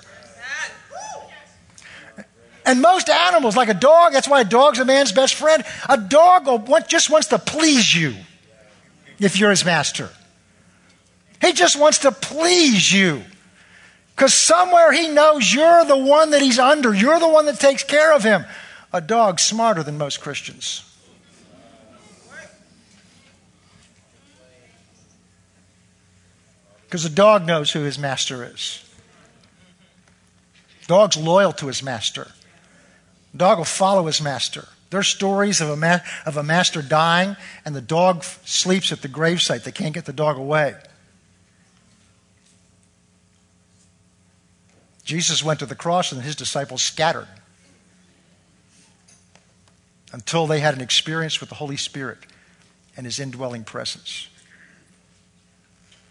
[2.67, 5.65] And most animals, like a dog, that's why a dog's a man's best friend.
[5.89, 8.15] A dog just wants to please you
[9.19, 10.11] if you're his master.
[11.41, 13.23] He just wants to please you.
[14.15, 17.85] Because somewhere he knows you're the one that he's under, you're the one that takes
[17.85, 18.45] care of him.
[18.93, 20.83] A dog smarter than most Christians.
[26.85, 28.83] Because a dog knows who his master is.
[30.87, 32.29] Dog's loyal to his master.
[33.37, 34.69] Dog will follow his master.
[34.91, 39.03] There's stories of a, ma- of a master dying and the dog f- sleeps at
[39.03, 39.65] the gravesite.
[39.65, 40.75] They can't get the dog away.
[45.05, 47.29] Jesus went to the cross and his disciples scattered
[50.13, 52.19] until they had an experience with the Holy Spirit
[52.97, 54.29] and his indwelling presence.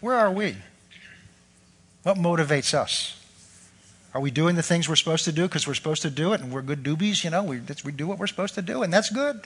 [0.00, 0.56] Where are we?
[2.04, 3.20] What motivates us?
[4.16, 6.40] Are we doing the things we're supposed to do because we're supposed to do it
[6.40, 7.22] and we're good doobies?
[7.22, 9.42] You know, we, we do what we're supposed to do and that's good?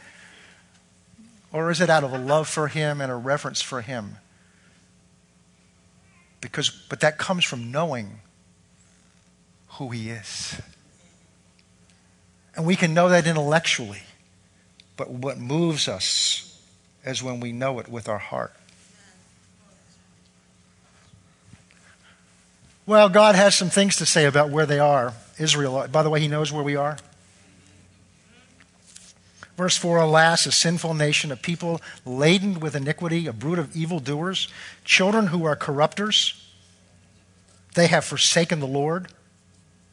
[1.52, 4.18] Or is it out of a love for Him and a reverence for Him?
[6.40, 8.20] Because, but that comes from knowing
[9.70, 10.62] who He is.
[12.54, 14.02] And we can know that intellectually,
[14.96, 16.62] but what moves us
[17.04, 18.54] is when we know it with our heart.
[22.86, 25.14] Well, God has some things to say about where they are.
[25.38, 26.96] Israel, by the way, He knows where we are.
[29.56, 34.48] Verse 4 Alas, a sinful nation, a people laden with iniquity, a brood of evildoers,
[34.84, 36.50] children who are corrupters.
[37.74, 39.08] They have forsaken the Lord.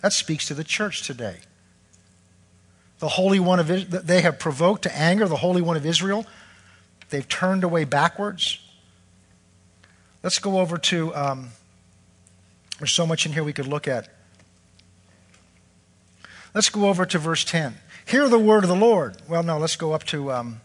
[0.01, 1.39] That speaks to the church today.
[2.99, 3.67] The Holy One of
[4.07, 6.25] they have provoked to anger the Holy One of Israel.
[7.09, 8.59] They've turned away backwards.
[10.23, 11.49] Let's go over to, um,
[12.79, 14.09] there's so much in here we could look at.
[16.53, 17.75] Let's go over to verse 10.
[18.05, 19.17] Hear the word of the Lord.
[19.27, 20.31] Well, no, let's go up to.
[20.31, 20.61] Um,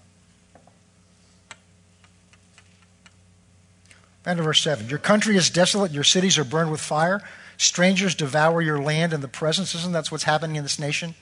[4.24, 4.88] and to verse 7.
[4.88, 7.20] Your country is desolate, your cities are burned with fire.
[7.56, 9.74] Strangers devour your land in the presence.
[9.74, 11.14] Isn't that what's happening in this nation?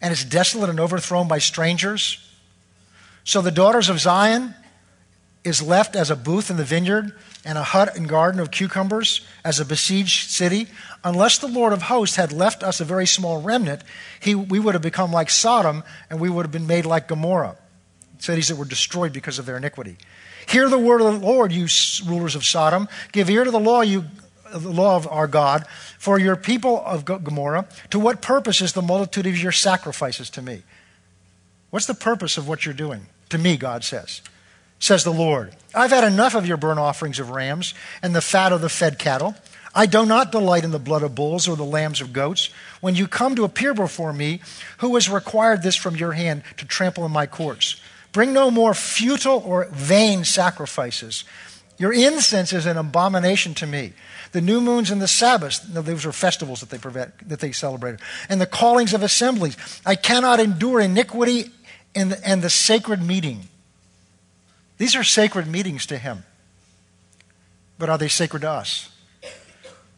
[0.00, 2.18] And it's desolate and overthrown by strangers.
[3.24, 4.54] So the daughters of Zion
[5.44, 7.12] is left as a booth in the vineyard
[7.44, 10.66] and a hut and garden of cucumbers as a besieged city.
[11.04, 13.82] Unless the Lord of hosts had left us a very small remnant,
[14.18, 17.56] he, we would have become like Sodom and we would have been made like Gomorrah,
[18.18, 19.98] cities that were destroyed because of their iniquity.
[20.46, 21.68] Hear the word of the Lord, you
[22.06, 22.88] rulers of Sodom.
[23.12, 24.04] Give ear to the law, you
[24.52, 25.66] the law of our God,
[25.98, 27.66] for your people of Gomorrah.
[27.90, 30.62] To what purpose is the multitude of your sacrifices to me?
[31.70, 33.06] What's the purpose of what you're doing?
[33.30, 34.22] To me, God says
[34.84, 35.56] says the Lord.
[35.74, 38.98] I've had enough of your burnt offerings of rams and the fat of the fed
[38.98, 39.34] cattle.
[39.74, 42.50] I do not delight in the blood of bulls or the lambs of goats.
[42.82, 44.40] When you come to appear before me,
[44.78, 47.80] who has required this from your hand to trample in my courts?
[48.12, 51.24] Bring no more futile or vain sacrifices.
[51.78, 53.94] Your incense is an abomination to me.
[54.32, 58.00] The new moons and the Sabbaths, those are festivals that they, prevent, that they celebrated,
[58.28, 59.56] and the callings of assemblies.
[59.86, 61.50] I cannot endure iniquity
[61.94, 63.48] and and the sacred meeting.
[64.78, 66.24] These are sacred meetings to Him.
[67.78, 68.90] But are they sacred to us?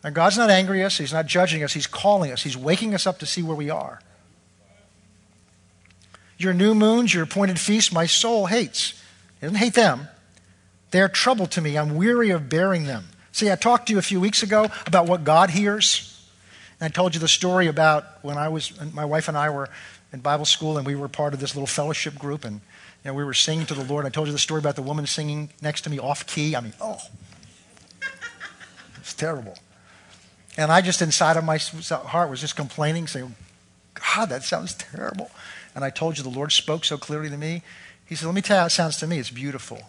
[0.02, 2.94] And God's not angry at us, He's not judging us, He's calling us, He's waking
[2.94, 4.00] us up to see where we are.
[6.38, 9.02] Your new moons, your appointed feasts, my soul hates.
[9.40, 10.08] He doesn't hate them.
[10.90, 11.76] They are trouble to me.
[11.76, 13.08] I'm weary of bearing them.
[13.32, 16.12] See, I talked to you a few weeks ago about what God hears.
[16.80, 19.68] And I told you the story about when I was, my wife and I were
[20.12, 22.44] in Bible school and we were part of this little fellowship group.
[22.44, 22.60] And
[23.07, 24.07] know, we were singing to the Lord.
[24.07, 26.57] I told you the story about the woman singing next to me off key.
[26.57, 26.99] I mean, oh,
[28.99, 29.57] it's terrible.
[30.57, 33.35] And I just inside of my heart was just complaining, saying,
[33.95, 35.31] God, that sounds terrible.
[35.75, 37.62] And I told you the Lord spoke so clearly to me.
[38.07, 39.19] He said, Let me tell you how it sounds to me.
[39.19, 39.81] It's beautiful.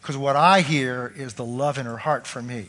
[0.00, 2.68] Because what I hear is the love in her heart for me.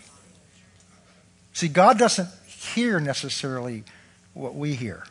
[1.53, 3.83] See, God doesn't hear necessarily
[4.33, 5.03] what we hear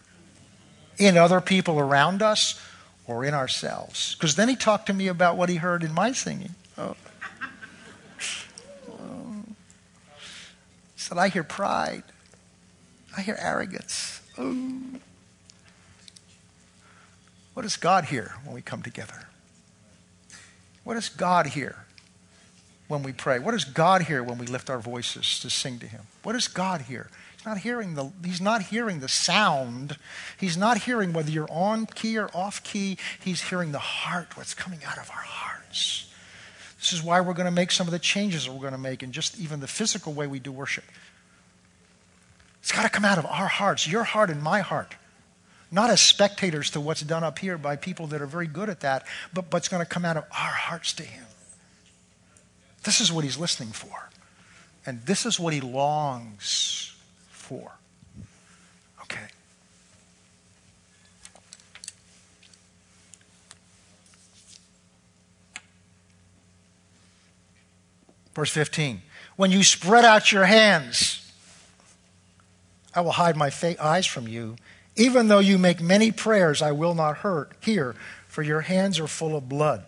[0.99, 2.61] in other people around us
[3.11, 4.15] or in ourselves.
[4.15, 6.55] Because then he talked to me about what he heard in my singing.
[6.79, 6.95] Oh.
[10.95, 12.05] He said, I hear pride.
[13.17, 14.23] I hear arrogance.
[14.39, 14.79] Oh.
[17.55, 19.27] What does God hear when we come together?
[20.85, 21.85] What does God hear
[22.87, 23.41] when we pray?
[23.41, 26.03] What does God hear when we lift our voices to sing to Him?
[26.23, 27.11] What does God hear?
[27.41, 29.97] He's not hearing the, he's not hearing the sound.
[30.39, 32.99] He's not hearing whether you're on key or off key.
[33.19, 36.13] He's hearing the heart, what's coming out of our hearts.
[36.79, 38.79] This is why we're going to make some of the changes that we're going to
[38.79, 40.85] make in just even the physical way we do worship.
[42.61, 44.97] It's got to come out of our hearts, your heart and my heart.
[45.73, 48.81] Not as spectators to what's done up here by people that are very good at
[48.81, 51.25] that, but, but it's going to come out of our hearts to Him.
[52.83, 54.11] This is what He's listening for.
[54.85, 56.90] And this is what He longs
[59.03, 59.27] Okay.
[68.35, 69.03] Verse 15.
[69.37, 71.33] When you spread out your hands,
[72.95, 74.57] I will hide my eyes from you.
[74.97, 77.95] Even though you make many prayers, I will not hurt, hear,
[78.27, 79.85] for your hands are full of blood.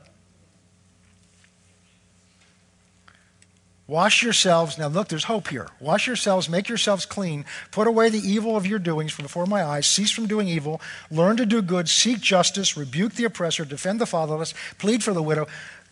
[3.86, 4.78] Wash yourselves.
[4.78, 5.68] Now, look, there's hope here.
[5.80, 9.62] Wash yourselves, make yourselves clean, put away the evil of your doings from before my
[9.62, 10.80] eyes, cease from doing evil,
[11.10, 15.22] learn to do good, seek justice, rebuke the oppressor, defend the fatherless, plead for the
[15.22, 15.46] widow.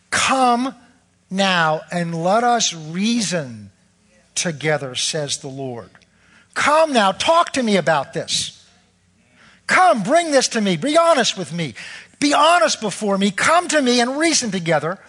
[0.09, 0.73] Come
[1.29, 3.71] now and let us reason
[4.35, 5.89] together, says the Lord.
[6.53, 8.57] Come now, talk to me about this.
[9.67, 10.75] Come, bring this to me.
[10.75, 11.75] Be honest with me.
[12.19, 13.31] Be honest before me.
[13.31, 14.99] Come to me and reason together.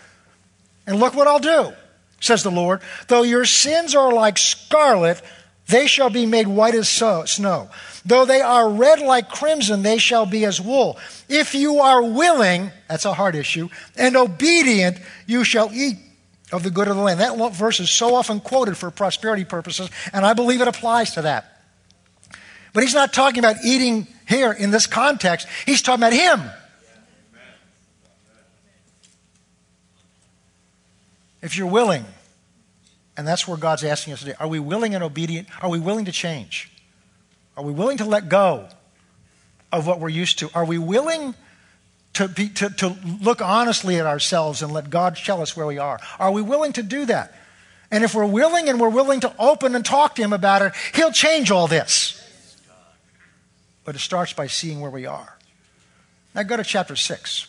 [0.87, 1.73] And look what I'll do,
[2.23, 2.81] says the Lord.
[3.09, 5.21] Though your sins are like scarlet,
[5.67, 7.69] they shall be made white as snow.
[8.05, 10.99] Though they are red like crimson, they shall be as wool.
[11.29, 15.97] If you are willing, that's a hard issue, and obedient, you shall eat
[16.51, 17.21] of the good of the land.
[17.21, 21.23] That verse is so often quoted for prosperity purposes, and I believe it applies to
[21.23, 21.63] that.
[22.73, 26.41] But he's not talking about eating here in this context, he's talking about him.
[31.43, 32.05] If you're willing,
[33.17, 35.49] and that's where God's asking us today, are we willing and obedient?
[35.63, 36.71] Are we willing to change?
[37.57, 38.69] Are we willing to let go
[39.71, 40.51] of what we're used to?
[40.55, 41.35] Are we willing
[42.15, 45.79] to, be, to, to look honestly at ourselves and let God tell us where we
[45.79, 45.99] are?
[46.19, 47.35] Are we willing to do that?
[47.91, 50.73] And if we're willing and we're willing to open and talk to Him about it,
[50.95, 52.19] He'll change all this.
[53.85, 55.37] But it starts by seeing where we are.
[56.35, 57.49] Now go to chapter 6.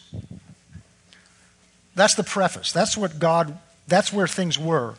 [1.95, 2.71] That's the preface.
[2.71, 4.95] That's what God, that's where things were.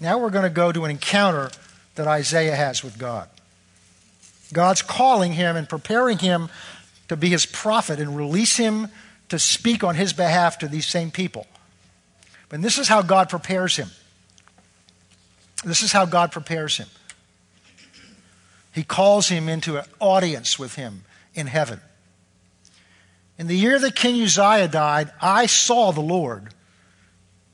[0.00, 1.50] Now we're going to go to an encounter
[1.96, 3.28] that Isaiah has with God.
[4.52, 6.48] God's calling him and preparing him
[7.08, 8.88] to be his prophet and release him
[9.28, 11.46] to speak on his behalf to these same people.
[12.50, 13.88] And this is how God prepares him.
[15.64, 16.88] This is how God prepares him.
[18.72, 21.80] He calls him into an audience with him in heaven.
[23.36, 26.54] In the year that King Uzziah died, I saw the Lord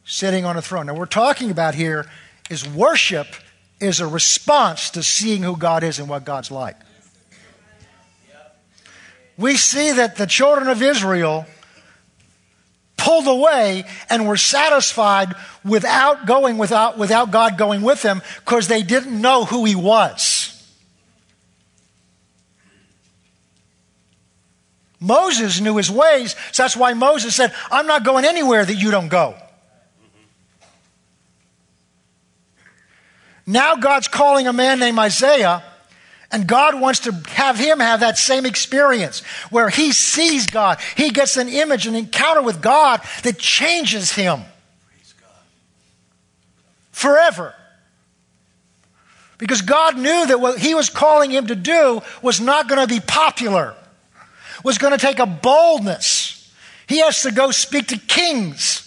[0.05, 0.87] sitting on a throne.
[0.87, 2.07] Now, we're talking about here
[2.51, 3.27] is worship
[3.81, 6.77] is a response to seeing who God is and what God's like.
[9.37, 11.47] We see that the children of Israel
[12.97, 15.35] pulled away and were satisfied
[15.65, 20.51] without going without, without God going with them because they didn't know who he was.
[25.01, 28.91] Moses knew his ways, so that's why Moses said, I'm not going anywhere that you
[28.91, 29.35] don't go.
[33.47, 35.63] Now God's calling a man named Isaiah,
[36.31, 39.21] and God wants to have him have that same experience
[39.51, 40.79] where he sees God.
[40.97, 44.41] He gets an image, an encounter with God that changes him
[46.91, 47.55] forever.
[49.37, 52.93] Because God knew that what he was calling him to do was not going to
[52.93, 53.75] be popular,
[54.65, 56.53] was going to take a boldness.
[56.87, 58.81] He has to go speak to kings.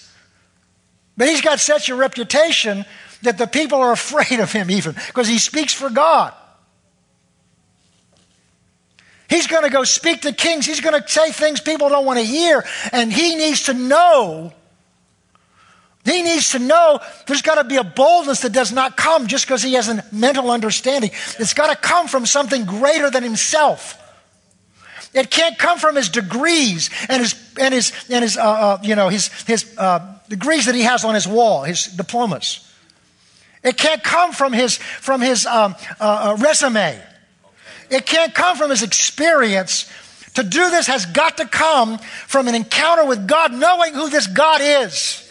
[1.16, 2.86] But he's got such a reputation
[3.24, 6.34] that the people are afraid of him, even because he speaks for God.
[9.30, 10.66] He's going to go speak to kings.
[10.66, 12.64] He's going to say things people don't want to hear.
[12.94, 14.54] And he needs to know.
[16.06, 19.46] He needs to know there's got to be a boldness that does not come just
[19.46, 21.12] because he has a mental understanding.
[21.38, 24.02] It's got to come from something greater than himself.
[25.14, 28.96] It can't come from his degrees and his, and his, and his uh, uh, you
[28.96, 32.67] know, his, his uh, degrees that he has on his wall, his diplomas.
[33.64, 37.02] It can't come from his, from his um, uh, uh, resume.
[37.90, 39.92] It can't come from his experience.
[40.36, 44.28] To do this has got to come from an encounter with God, knowing who this
[44.28, 45.24] God is.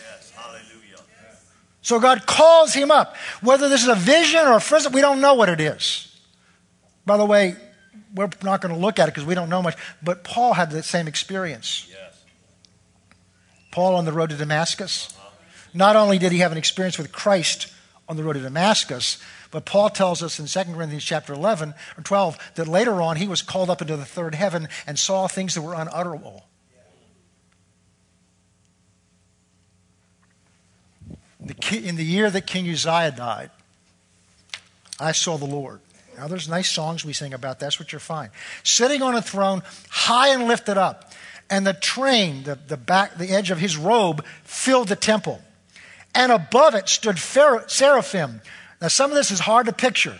[1.82, 3.14] So God calls him up.
[3.40, 6.12] Whether this is a vision or a physical, we don't know what it is.
[7.04, 7.54] By the way,
[8.12, 9.76] we're not going to look at it because we don't know much.
[10.02, 11.86] But Paul had the same experience.
[11.88, 12.24] Yes.
[13.70, 15.14] Paul on the road to Damascus.
[15.72, 17.72] Not only did he have an experience with Christ
[18.08, 19.18] on the road to Damascus.
[19.50, 23.28] But Paul tells us in 2 Corinthians chapter 11 or 12 that later on he
[23.28, 26.46] was called up into the third heaven and saw things that were unutterable.
[31.72, 33.50] In the year that King Uzziah died,
[34.98, 35.80] I saw the Lord.
[36.16, 37.60] Now, there's nice songs we sing about.
[37.60, 38.30] That's what you're fine.
[38.64, 41.12] Sitting on a throne, high and lifted up,
[41.50, 45.42] and the train, the, the back, the edge of his robe, filled the temple
[46.16, 48.40] and above it stood seraphim.
[48.80, 50.18] Now, some of this is hard to picture.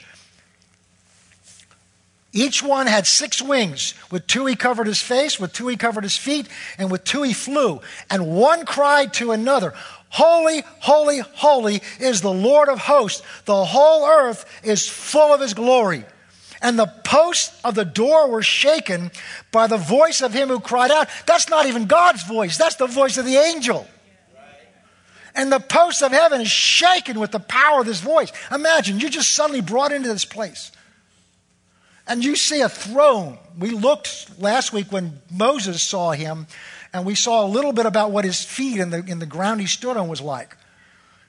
[2.32, 3.94] Each one had six wings.
[4.10, 7.22] With two, he covered his face, with two, he covered his feet, and with two,
[7.22, 7.80] he flew.
[8.10, 9.72] And one cried to another,
[10.10, 13.22] Holy, holy, holy is the Lord of hosts.
[13.46, 16.04] The whole earth is full of his glory.
[16.60, 19.10] And the posts of the door were shaken
[19.50, 21.08] by the voice of him who cried out.
[21.26, 23.88] That's not even God's voice, that's the voice of the angel
[25.36, 28.32] and the posts of heaven is shaken with the power of this voice.
[28.50, 30.72] Imagine, you're just suddenly brought into this place.
[32.08, 33.38] And you see a throne.
[33.58, 36.46] We looked last week when Moses saw him,
[36.92, 39.60] and we saw a little bit about what his feet and the, in the ground
[39.60, 40.56] he stood on was like.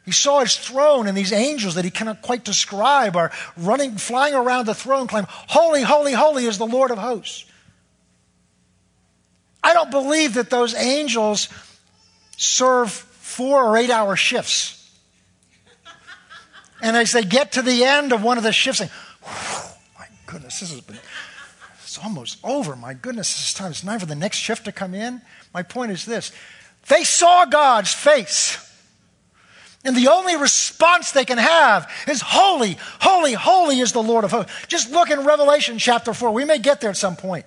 [0.06, 4.36] He saw his throne and these angels that he cannot quite describe are running, flying
[4.36, 7.44] around the throne, claiming, Holy, holy, holy is the Lord of hosts.
[9.62, 11.50] I don't believe that those angels
[12.38, 14.74] serve four or eight hour shifts.
[16.82, 18.90] And as they get to the end of one of the shifts, they,
[20.00, 20.98] my goodness, this has been,
[21.84, 22.76] it's almost over.
[22.76, 23.72] My goodness, this time.
[23.72, 25.22] It's time for the next shift to come in.
[25.54, 26.32] My point is this
[26.88, 28.64] they saw God's face.
[29.84, 34.32] And the only response they can have is holy, holy, holy is the Lord of
[34.32, 34.52] hosts.
[34.68, 36.32] Just look in Revelation chapter 4.
[36.32, 37.46] We may get there at some point.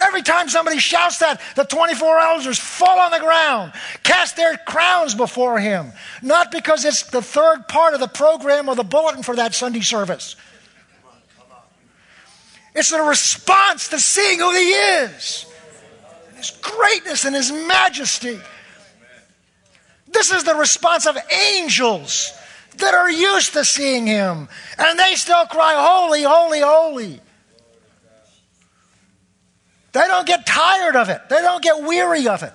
[0.00, 3.72] Every time somebody shouts that, the 24 elders fall on the ground,
[4.04, 5.92] cast their crowns before him.
[6.22, 9.80] Not because it's the third part of the program or the bulletin for that Sunday
[9.80, 10.36] service.
[12.74, 15.46] It's a response to seeing who he is,
[16.36, 18.38] his greatness and his majesty.
[20.06, 21.18] This is the response of
[21.56, 22.32] angels
[22.76, 27.20] that are used to seeing him, and they still cry, Holy, holy, holy.
[29.98, 32.54] They don't get tired of it, they don't get weary of it.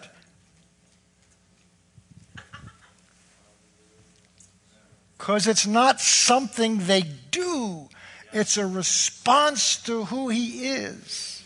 [5.18, 7.90] Because it's not something they do,
[8.32, 11.44] it's a response to who He is.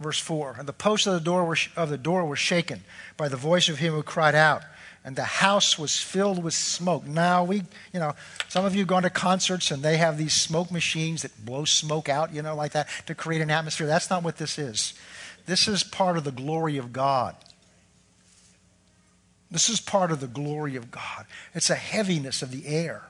[0.00, 2.82] Verse 4 And the posts of the door were, of the door were shaken
[3.18, 4.62] by the voice of him who cried out
[5.04, 7.04] and the house was filled with smoke.
[7.04, 8.14] Now, we, you know,
[8.48, 12.08] some of you go to concerts and they have these smoke machines that blow smoke
[12.08, 13.86] out, you know, like that to create an atmosphere.
[13.86, 14.94] That's not what this is.
[15.46, 17.34] This is part of the glory of God.
[19.50, 21.26] This is part of the glory of God.
[21.54, 23.02] It's a heaviness of the air.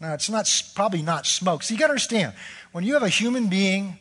[0.00, 1.62] Now, it's not probably not smoke.
[1.62, 2.34] So you got to understand
[2.72, 3.98] when you have a human being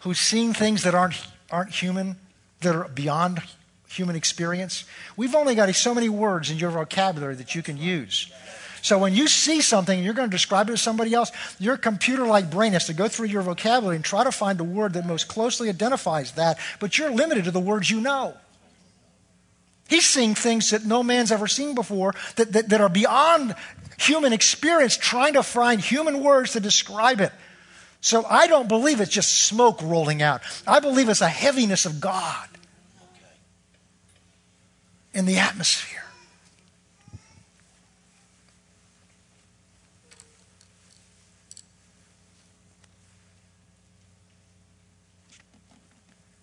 [0.00, 1.14] who's seeing things that aren't
[1.50, 2.16] aren't human,
[2.60, 3.42] that are beyond
[3.88, 4.84] human experience.
[5.16, 8.30] We've only got so many words in your vocabulary that you can use.
[8.82, 11.76] So when you see something and you're going to describe it to somebody else, your
[11.76, 14.92] computer like brain has to go through your vocabulary and try to find the word
[14.92, 18.34] that most closely identifies that, but you're limited to the words you know.
[19.88, 23.54] He's seeing things that no man's ever seen before that, that, that are beyond
[23.98, 27.32] human experience, trying to find human words to describe it.
[28.00, 30.42] So I don't believe it's just smoke rolling out.
[30.66, 32.48] I believe it's a heaviness of God
[35.18, 36.04] in the atmosphere.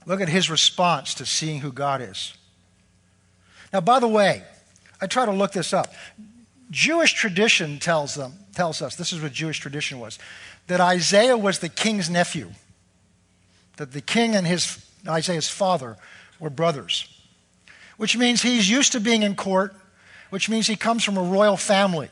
[0.05, 2.34] Look at his response to seeing who God is.
[3.71, 4.43] Now, by the way,
[4.99, 5.93] I try to look this up.
[6.69, 10.19] Jewish tradition tells them tells us this is what Jewish tradition was
[10.67, 12.51] that Isaiah was the king's nephew.
[13.78, 15.95] That the king and his Isaiah's father
[16.39, 17.14] were brothers
[17.98, 19.76] which means he's used to being in court,
[20.30, 22.10] which means he comes from a royal family.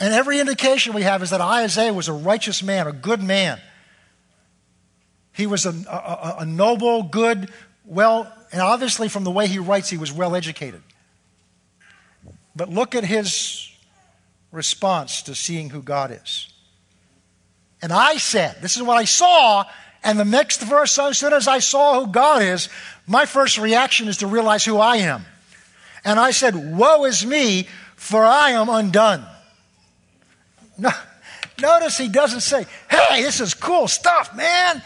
[0.00, 3.60] And every indication we have is that Isaiah was a righteous man, a good man.
[5.32, 7.50] He was a, a, a noble, good,
[7.84, 10.82] well, and obviously from the way he writes, he was well educated.
[12.54, 13.70] But look at his
[14.50, 16.48] response to seeing who God is.
[17.80, 19.64] And I said, This is what I saw.
[20.02, 22.68] And the next verse, as soon as I saw who God is,
[23.08, 25.24] my first reaction is to realize who I am.
[26.04, 29.26] And I said, Woe is me, for I am undone.
[30.76, 30.90] No,
[31.60, 34.82] notice he doesn't say, Hey, this is cool stuff, man.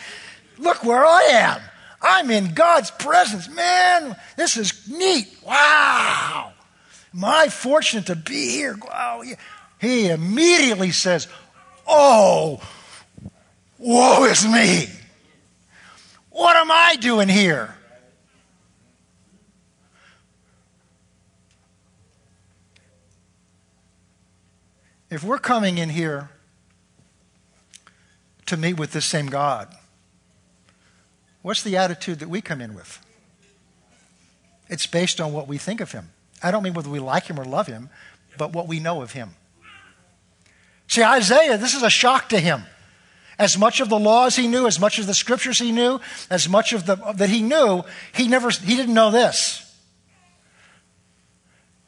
[0.59, 1.61] Look where I am.
[2.01, 4.17] I'm in God's presence, man.
[4.37, 5.29] This is neat.
[5.45, 6.53] Wow.
[7.15, 8.77] Am I fortunate to be here?
[8.77, 9.23] Wow.
[9.81, 11.29] He immediately says,
[11.87, 12.63] Oh,
[13.79, 14.87] woe is me.
[16.31, 17.75] What am I doing here?
[25.13, 26.31] If we're coming in here
[28.47, 29.69] to meet with this same God,
[31.43, 32.99] what's the attitude that we come in with?
[34.71, 36.09] It's based on what we think of Him.
[36.43, 37.91] I don't mean whether we like Him or love Him,
[38.39, 39.35] but what we know of Him.
[40.89, 42.63] See, Isaiah, this is a shock to him.
[43.39, 46.01] As much of the laws he knew, as much of the scriptures he knew,
[46.31, 47.83] as much of the that he knew,
[48.15, 49.72] he never he didn't know this.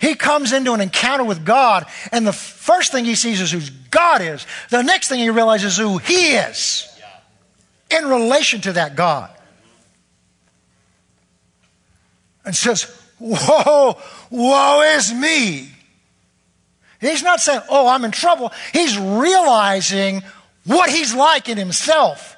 [0.05, 3.61] He comes into an encounter with God, and the first thing he sees is who
[3.91, 4.47] God is.
[4.69, 6.87] The next thing he realizes is who he is
[7.89, 9.31] in relation to that God.
[12.45, 12.83] And says,
[13.19, 13.99] Whoa,
[14.29, 15.71] woe is me.
[17.01, 18.53] He's not saying, Oh, I'm in trouble.
[18.75, 20.23] He's realizing
[20.65, 22.37] what he's like in himself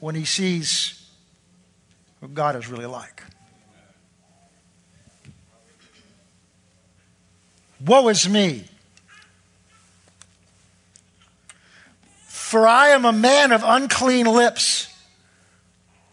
[0.00, 1.00] when he sees
[2.20, 3.23] who God is really like.
[7.84, 8.64] Woe is me!
[12.26, 14.88] For I am a man of unclean lips,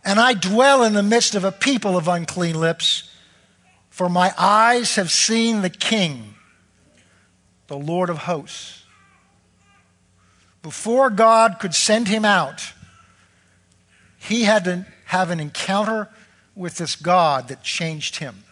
[0.03, 3.09] and I dwell in the midst of a people of unclean lips.
[3.89, 6.33] For my eyes have seen the King,
[7.67, 8.83] the Lord of hosts.
[10.63, 12.73] Before God could send him out,
[14.17, 16.09] he had to have an encounter
[16.55, 18.43] with this God that changed him.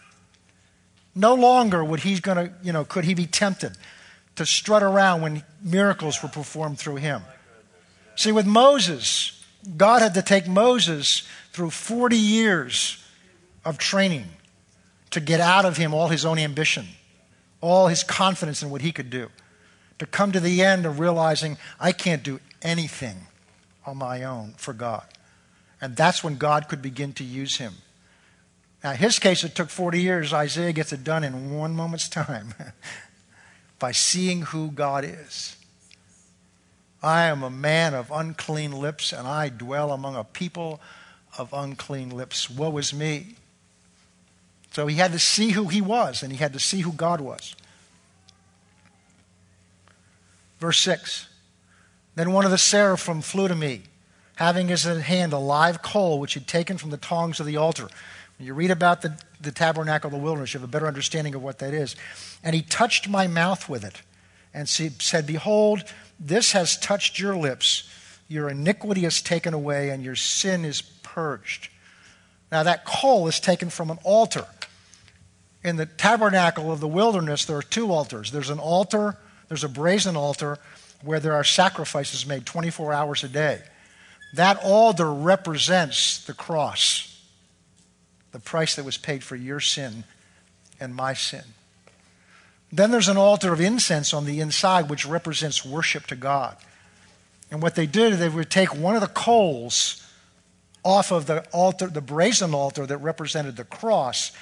[1.20, 3.76] No longer would he going to, you know, could he be tempted
[4.36, 7.20] to strut around when miracles were performed through him.
[8.16, 9.44] See, with Moses,
[9.76, 13.04] God had to take Moses through 40 years
[13.66, 14.24] of training
[15.10, 16.86] to get out of him all his own ambition,
[17.60, 19.28] all his confidence in what he could do,
[19.98, 23.26] to come to the end of realizing, I can't do anything
[23.84, 25.04] on my own for God.
[25.82, 27.74] And that's when God could begin to use him.
[28.82, 30.32] Now, in his case, it took 40 years.
[30.32, 32.54] Isaiah gets it done in one moment's time
[33.78, 35.56] by seeing who God is.
[37.02, 40.80] I am a man of unclean lips, and I dwell among a people
[41.38, 42.50] of unclean lips.
[42.50, 43.36] Woe is me.
[44.72, 47.20] So he had to see who he was, and he had to see who God
[47.20, 47.56] was.
[50.58, 51.28] Verse 6
[52.14, 53.82] Then one of the seraphim flew to me,
[54.36, 57.56] having in his hand a live coal which he'd taken from the tongs of the
[57.56, 57.88] altar.
[58.40, 61.42] You read about the, the tabernacle of the wilderness, you have a better understanding of
[61.42, 61.94] what that is.
[62.42, 64.00] And he touched my mouth with it
[64.54, 65.84] and said, Behold,
[66.18, 67.88] this has touched your lips.
[68.28, 71.68] Your iniquity is taken away, and your sin is purged.
[72.50, 74.46] Now, that coal is taken from an altar.
[75.62, 78.30] In the tabernacle of the wilderness, there are two altars.
[78.30, 79.18] There's an altar,
[79.48, 80.58] there's a brazen altar
[81.02, 83.62] where there are sacrifices made 24 hours a day.
[84.34, 87.09] That altar represents the cross
[88.32, 90.04] the price that was paid for your sin
[90.78, 91.44] and my sin.
[92.72, 96.56] Then there's an altar of incense on the inside, which represents worship to God.
[97.50, 100.06] And what they did, is they would take one of the coals
[100.84, 104.32] off of the altar, the brazen altar that represented the cross,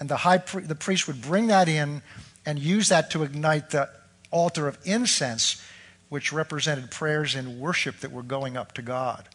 [0.00, 2.02] and the high pri- the priest would bring that in
[2.46, 3.88] and use that to ignite the
[4.30, 5.62] altar of incense,
[6.08, 9.28] which represented prayers and worship that were going up to God.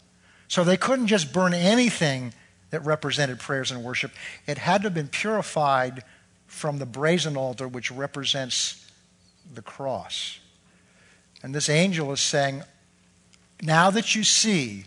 [0.48, 2.34] So they couldn't just burn anything
[2.72, 4.12] that represented prayers and worship.
[4.48, 6.04] It had to have been purified
[6.48, 8.86] from the brazen altar, which represents
[9.54, 10.40] the cross.
[11.42, 12.64] And this angel is saying,
[13.62, 14.86] now that you see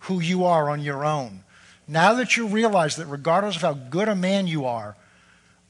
[0.00, 1.44] who you are on your own,
[1.86, 4.96] now that you realize that regardless of how good a man you are,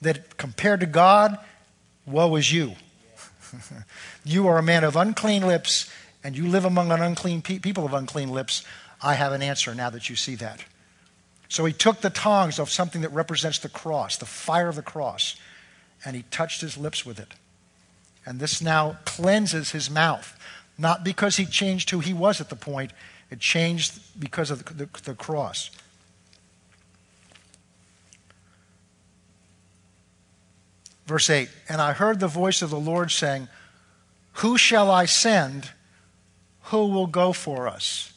[0.03, 1.39] that compared to God,
[2.07, 2.75] woe is you.
[4.25, 5.91] you are a man of unclean lips,
[6.23, 8.65] and you live among an unclean pe- people of unclean lips.
[9.03, 10.65] I have an answer now that you see that.
[11.51, 14.83] So he took the tongs of something that represents the cross, the fire of the
[14.83, 15.35] cross,
[16.05, 17.35] and he touched his lips with it.
[18.25, 20.39] And this now cleanses his mouth.
[20.79, 22.93] Not because he changed who he was at the point,
[23.33, 25.73] it changed because of the, the, the cross.
[31.05, 33.49] Verse 8 And I heard the voice of the Lord saying,
[34.35, 35.71] Who shall I send?
[36.67, 38.13] Who will go for us?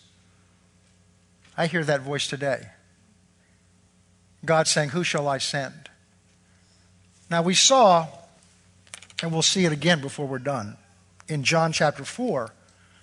[1.58, 2.68] I hear that voice today.
[4.46, 5.90] God saying, Who shall I send?
[7.30, 8.08] Now we saw,
[9.22, 10.78] and we'll see it again before we're done,
[11.28, 12.52] in John chapter 4,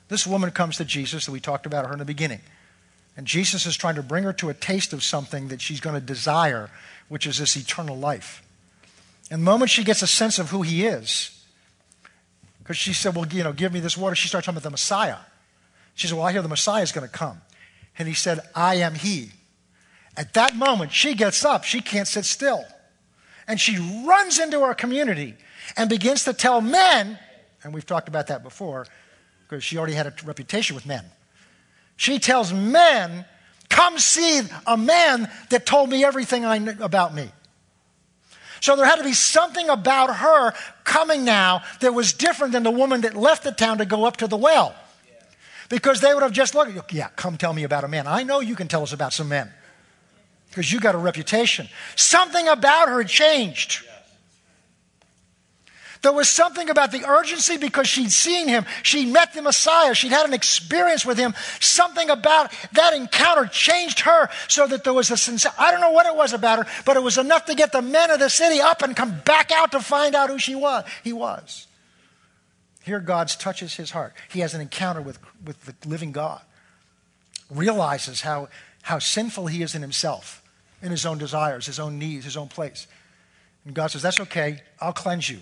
[0.08, 2.40] this woman comes to Jesus that we talked about her in the beginning.
[3.16, 5.94] And Jesus is trying to bring her to a taste of something that she's going
[5.94, 6.70] to desire,
[7.08, 8.42] which is this eternal life.
[9.30, 11.44] And the moment she gets a sense of who he is,
[12.58, 14.70] because she said, Well, you know, give me this water, she starts talking about the
[14.70, 15.16] Messiah.
[15.94, 17.40] She said, Well, I hear the Messiah is going to come.
[17.98, 19.30] And he said, I am he.
[20.16, 21.64] At that moment, she gets up.
[21.64, 22.64] She can't sit still.
[23.46, 25.34] And she runs into our community
[25.76, 27.18] and begins to tell men,
[27.62, 28.86] and we've talked about that before
[29.48, 31.04] because she already had a reputation with men.
[31.96, 33.24] She tells men,
[33.68, 37.30] Come see a man that told me everything I knew about me.
[38.60, 40.52] So there had to be something about her
[40.84, 44.18] coming now that was different than the woman that left the town to go up
[44.18, 44.74] to the well.
[45.68, 48.06] Because they would have just looked, yeah, come tell me about a man.
[48.06, 49.50] I know you can tell us about some men
[50.50, 51.68] because you got a reputation.
[51.96, 53.84] Something about her changed.
[56.02, 58.64] There was something about the urgency because she'd seen him.
[58.82, 59.94] She met the Messiah.
[59.94, 61.34] She'd had an experience with him.
[61.60, 65.46] Something about that encounter changed her so that there was a sense.
[65.58, 67.82] I don't know what it was about her, but it was enough to get the
[67.82, 70.84] men of the city up and come back out to find out who she was.
[71.04, 71.66] He was.
[72.82, 74.14] Here, God touches his heart.
[74.32, 76.40] He has an encounter with, with the living God,
[77.50, 78.48] realizes how,
[78.82, 80.39] how sinful he is in himself
[80.82, 82.86] in his own desires, his own needs, his own place.
[83.64, 84.62] And God says, That's okay.
[84.80, 85.38] I'll cleanse you.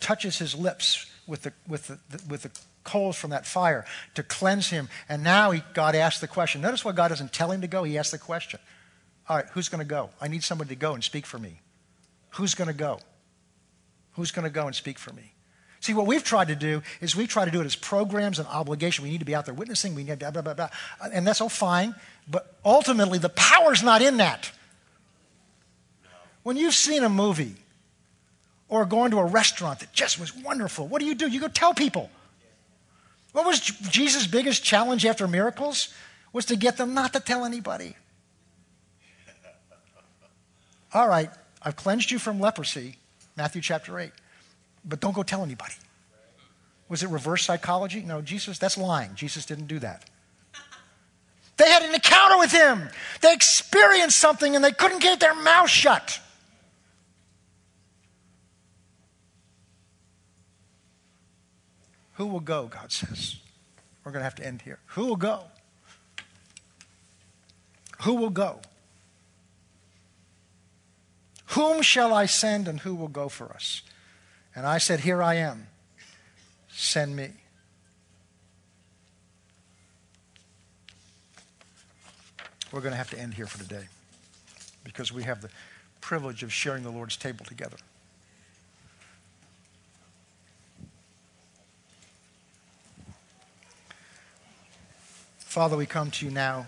[0.00, 2.50] touches his lips with the, with the, with the
[2.84, 3.84] coals from that fire
[4.14, 4.88] to cleanse him.
[5.08, 6.60] And now he, God asked the question.
[6.60, 8.60] Notice why God doesn't tell him to go, he asked the question.
[9.28, 10.10] All right, who's going to go?
[10.20, 11.60] I need somebody to go and speak for me.
[12.30, 13.00] Who's going to go?
[14.12, 15.32] Who's going to go and speak for me?
[15.80, 18.48] See, what we've tried to do is we've tried to do it as programs and
[18.48, 19.04] obligation.
[19.04, 19.94] We need to be out there witnessing.
[19.94, 20.68] We need blah, blah, blah, blah.
[21.12, 21.94] And that's all fine.
[22.28, 24.50] But ultimately, the power's not in that.
[26.46, 27.56] When you've seen a movie
[28.68, 31.26] or going to a restaurant that just was wonderful, what do you do?
[31.26, 32.08] You go tell people.
[33.32, 35.92] What was Jesus' biggest challenge after miracles?
[36.32, 37.96] Was to get them not to tell anybody.
[40.94, 41.30] All right,
[41.62, 42.94] I've cleansed you from leprosy,
[43.36, 44.12] Matthew chapter 8,
[44.84, 45.74] but don't go tell anybody.
[46.88, 48.02] Was it reverse psychology?
[48.02, 49.16] No, Jesus, that's lying.
[49.16, 50.04] Jesus didn't do that.
[51.56, 52.88] They had an encounter with him.
[53.20, 56.20] They experienced something and they couldn't get their mouth shut.
[62.16, 63.36] Who will go, God says.
[64.04, 64.78] We're going to have to end here.
[64.88, 65.44] Who will go?
[68.02, 68.60] Who will go?
[71.48, 73.82] Whom shall I send and who will go for us?
[74.54, 75.66] And I said, Here I am.
[76.68, 77.30] Send me.
[82.72, 83.86] We're going to have to end here for today
[84.84, 85.48] because we have the
[86.00, 87.76] privilege of sharing the Lord's table together.
[95.56, 96.66] Father, we come to you now.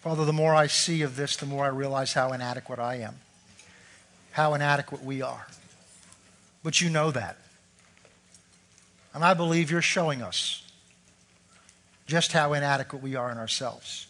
[0.00, 3.16] Father, the more I see of this, the more I realize how inadequate I am,
[4.30, 5.46] how inadequate we are.
[6.62, 7.36] But you know that.
[9.12, 10.66] And I believe you're showing us
[12.06, 14.06] just how inadequate we are in ourselves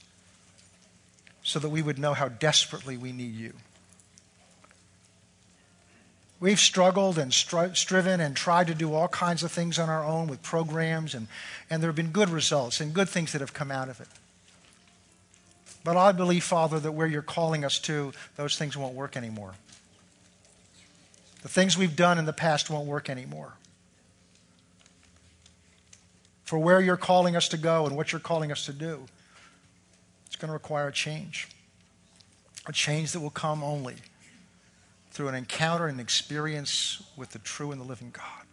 [1.42, 3.54] so that we would know how desperately we need you.
[6.40, 10.02] We've struggled and stri- striven and tried to do all kinds of things on our
[10.02, 11.28] own with programs, and,
[11.68, 14.08] and there have been good results and good things that have come out of it.
[15.84, 19.52] But I believe, Father, that where you're calling us to, those things won't work anymore.
[21.42, 23.54] The things we've done in the past won't work anymore.
[26.44, 29.06] For where you're calling us to go and what you're calling us to do,
[30.26, 31.48] it's going to require a change.
[32.66, 33.96] A change that will come only
[35.10, 38.46] through an encounter and experience with the true and the living God.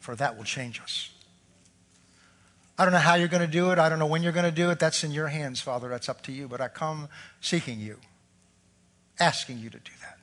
[0.00, 1.10] For that will change us.
[2.78, 3.78] I don't know how you're going to do it.
[3.78, 4.78] I don't know when you're going to do it.
[4.78, 5.88] That's in your hands, Father.
[5.88, 6.46] That's up to you.
[6.46, 7.08] But I come
[7.40, 7.96] seeking you,
[9.18, 10.18] asking you to do that,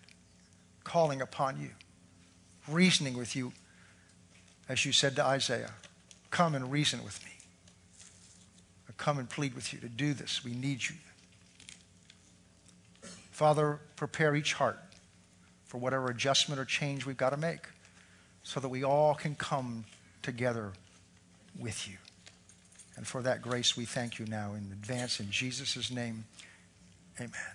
[0.84, 1.70] calling upon you,
[2.68, 3.54] reasoning with you,
[4.70, 5.72] as you said to Isaiah
[6.34, 7.32] come and reason with me.
[8.90, 10.44] I come and plead with you to do this.
[10.44, 10.96] We need you.
[13.34, 14.80] Father, prepare each heart
[15.66, 17.68] for whatever adjustment or change we've got to make
[18.44, 19.86] so that we all can come
[20.22, 20.72] together
[21.58, 21.98] with you.
[22.96, 26.26] And for that grace, we thank you now in advance in Jesus' name.
[27.20, 27.53] Amen.